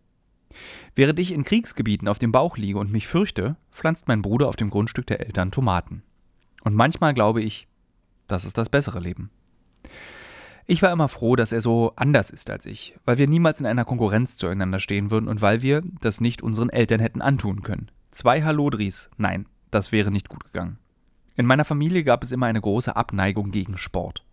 [0.94, 4.56] Während ich in Kriegsgebieten auf dem Bauch liege und mich fürchte, pflanzt mein Bruder auf
[4.56, 6.02] dem Grundstück der Eltern Tomaten.
[6.62, 7.68] Und manchmal glaube ich,
[8.26, 9.30] das ist das bessere Leben.
[10.66, 13.66] Ich war immer froh, dass er so anders ist als ich, weil wir niemals in
[13.66, 17.90] einer Konkurrenz zueinander stehen würden und weil wir das nicht unseren Eltern hätten antun können.
[18.12, 20.78] Zwei Hallodris, nein, das wäre nicht gut gegangen.
[21.34, 24.24] In meiner Familie gab es immer eine große Abneigung gegen Sport.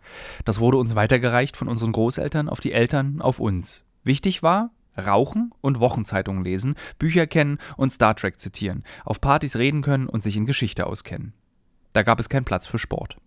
[0.45, 3.83] Das wurde uns weitergereicht von unseren Großeltern auf die Eltern, auf uns.
[4.03, 9.81] Wichtig war, rauchen und Wochenzeitungen lesen, Bücher kennen und Star Trek zitieren, auf Partys reden
[9.81, 11.33] können und sich in Geschichte auskennen.
[11.97, 13.17] Da gab es keinen Platz für Sport.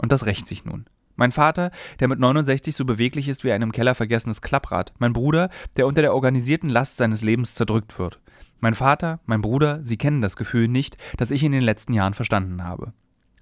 [0.00, 0.84] Und das rächt sich nun.
[1.16, 4.92] Mein Vater, der mit 69 so beweglich ist wie ein im Keller vergessenes Klapprad.
[5.00, 8.20] Mein Bruder, der unter der organisierten Last seines Lebens zerdrückt wird.
[8.60, 12.14] Mein Vater, mein Bruder, sie kennen das Gefühl nicht, das ich in den letzten Jahren
[12.14, 12.92] verstanden habe.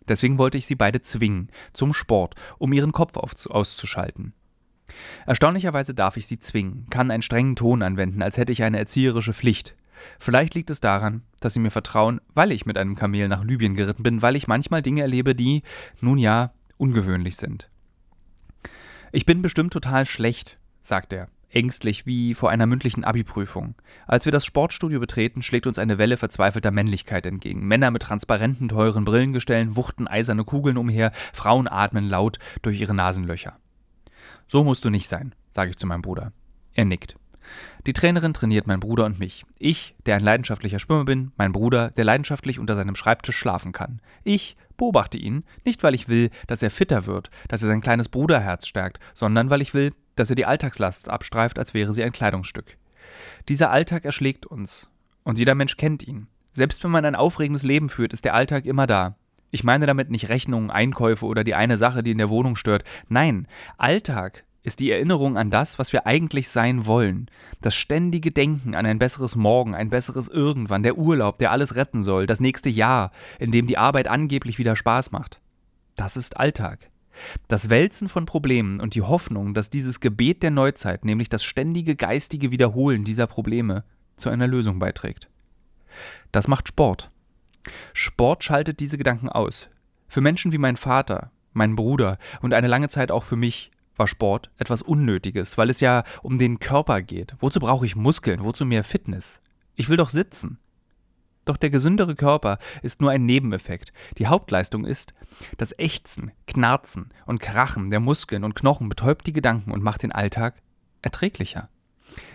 [0.08, 4.32] Deswegen wollte ich sie beide zwingen, zum Sport, um ihren Kopf auszuschalten.
[5.26, 9.34] Erstaunlicherweise darf ich sie zwingen, kann einen strengen Ton anwenden, als hätte ich eine erzieherische
[9.34, 9.76] Pflicht.
[10.18, 13.76] Vielleicht liegt es daran, dass sie mir vertrauen, weil ich mit einem Kamel nach Libyen
[13.76, 15.62] geritten bin, weil ich manchmal Dinge erlebe, die,
[16.00, 17.70] nun ja, ungewöhnlich sind.
[19.12, 23.74] Ich bin bestimmt total schlecht, sagt er ängstlich wie vor einer mündlichen Abi-Prüfung.
[24.06, 27.66] Als wir das Sportstudio betreten, schlägt uns eine Welle verzweifelter Männlichkeit entgegen.
[27.66, 33.56] Männer mit transparenten, teuren Brillengestellen wuchten eiserne Kugeln umher, Frauen atmen laut durch ihre Nasenlöcher.
[34.48, 36.32] So musst du nicht sein, sage ich zu meinem Bruder.
[36.74, 37.16] Er nickt.
[37.86, 39.44] Die Trainerin trainiert meinen Bruder und mich.
[39.58, 44.00] Ich, der ein leidenschaftlicher Schwimmer bin, mein Bruder, der leidenschaftlich unter seinem Schreibtisch schlafen kann.
[44.24, 48.08] Ich beobachte ihn, nicht weil ich will, dass er fitter wird, dass er sein kleines
[48.08, 52.12] Bruderherz stärkt, sondern weil ich will, dass er die Alltagslast abstreift, als wäre sie ein
[52.12, 52.76] Kleidungsstück.
[53.48, 54.90] Dieser Alltag erschlägt uns.
[55.22, 56.28] Und jeder Mensch kennt ihn.
[56.52, 59.16] Selbst wenn man ein aufregendes Leben führt, ist der Alltag immer da.
[59.50, 62.84] Ich meine damit nicht Rechnungen, Einkäufe oder die eine Sache, die in der Wohnung stört.
[63.08, 67.30] Nein, Alltag ist die Erinnerung an das, was wir eigentlich sein wollen.
[67.62, 72.02] Das ständige Denken an ein besseres Morgen, ein besseres Irgendwann, der Urlaub, der alles retten
[72.02, 75.40] soll, das nächste Jahr, in dem die Arbeit angeblich wieder Spaß macht.
[75.94, 76.90] Das ist Alltag.
[77.46, 81.94] Das Wälzen von Problemen und die Hoffnung, dass dieses Gebet der Neuzeit, nämlich das ständige
[81.94, 83.84] geistige Wiederholen dieser Probleme,
[84.16, 85.28] zu einer Lösung beiträgt.
[86.32, 87.12] Das macht Sport.
[87.92, 89.68] Sport schaltet diese Gedanken aus.
[90.08, 94.08] Für Menschen wie mein Vater, mein Bruder und eine lange Zeit auch für mich war
[94.08, 97.34] Sport etwas Unnötiges, weil es ja um den Körper geht.
[97.40, 98.44] Wozu brauche ich Muskeln?
[98.44, 99.40] Wozu mehr Fitness?
[99.74, 100.58] Ich will doch sitzen.
[101.44, 103.92] Doch der gesündere Körper ist nur ein Nebeneffekt.
[104.18, 105.14] Die Hauptleistung ist,
[105.56, 110.12] das Ächzen, Knarzen und Krachen der Muskeln und Knochen betäubt die Gedanken und macht den
[110.12, 110.54] Alltag
[111.02, 111.68] erträglicher.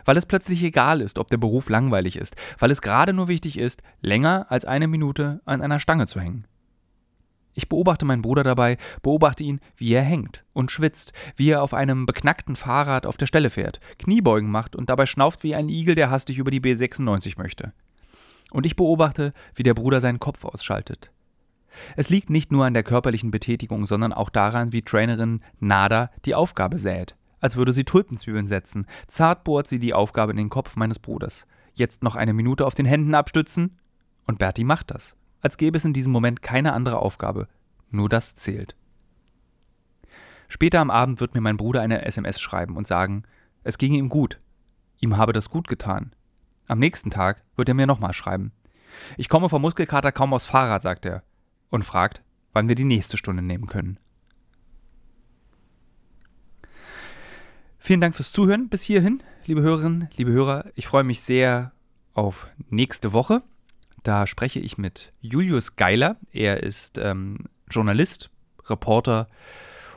[0.05, 3.57] Weil es plötzlich egal ist, ob der Beruf langweilig ist, weil es gerade nur wichtig
[3.57, 6.45] ist, länger als eine Minute an einer Stange zu hängen.
[7.53, 11.73] Ich beobachte meinen Bruder dabei, beobachte ihn, wie er hängt und schwitzt, wie er auf
[11.73, 15.95] einem beknackten Fahrrad auf der Stelle fährt, Kniebeugen macht und dabei schnauft wie ein Igel,
[15.95, 17.73] der hastig über die B96 möchte.
[18.51, 21.11] Und ich beobachte, wie der Bruder seinen Kopf ausschaltet.
[21.95, 26.35] Es liegt nicht nur an der körperlichen Betätigung, sondern auch daran, wie Trainerin Nada die
[26.35, 27.15] Aufgabe sät.
[27.39, 28.85] Als würde sie Tulpenzwiebeln setzen.
[29.07, 31.47] Zart bohrt sie die Aufgabe in den Kopf meines Bruders.
[31.73, 33.79] Jetzt noch eine Minute auf den Händen abstützen.
[34.27, 35.15] Und Bertie macht das.
[35.41, 37.47] Als gäbe es in diesem Moment keine andere Aufgabe.
[37.89, 38.75] Nur das zählt.
[40.47, 43.23] Später am Abend wird mir mein Bruder eine SMS schreiben und sagen,
[43.63, 44.37] es ginge ihm gut.
[44.99, 46.13] Ihm habe das gut getan.
[46.67, 48.51] Am nächsten Tag wird er mir nochmal schreiben.
[49.17, 51.23] Ich komme vom Muskelkater kaum aufs Fahrrad, sagt er.
[51.69, 52.21] Und fragt,
[52.53, 53.97] wann wir die nächste Stunde nehmen können.
[57.77, 60.65] Vielen Dank fürs Zuhören bis hierhin, liebe Hörerinnen, liebe Hörer.
[60.75, 61.71] Ich freue mich sehr
[62.13, 63.41] auf nächste Woche.
[64.03, 66.17] Da spreche ich mit Julius Geiler.
[66.31, 68.29] Er ist ähm, Journalist,
[68.67, 69.27] Reporter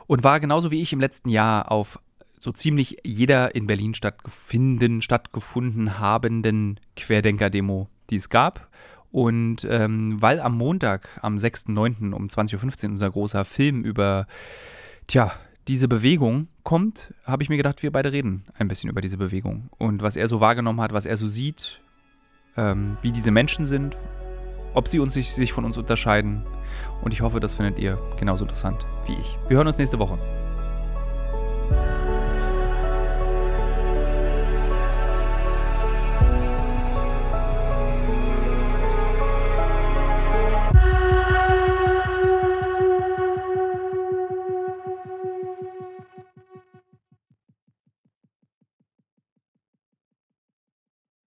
[0.07, 1.99] und war genauso wie ich im letzten Jahr auf
[2.39, 8.69] so ziemlich jeder in Berlin stattgefunden, stattgefunden habenden Querdenker-Demo, die es gab.
[9.11, 12.13] Und ähm, weil am Montag, am 6.9.
[12.13, 14.27] um 20.15 Uhr unser großer Film über,
[15.07, 15.31] tja,
[15.67, 19.69] diese Bewegung kommt, habe ich mir gedacht, wir beide reden ein bisschen über diese Bewegung.
[19.77, 21.81] Und was er so wahrgenommen hat, was er so sieht,
[22.57, 23.97] ähm, wie diese Menschen sind,
[24.73, 26.43] ob sie uns sich, sich von uns unterscheiden.
[27.01, 29.37] Und ich hoffe, das findet ihr genauso interessant wie ich.
[29.47, 30.17] Wir hören uns nächste Woche.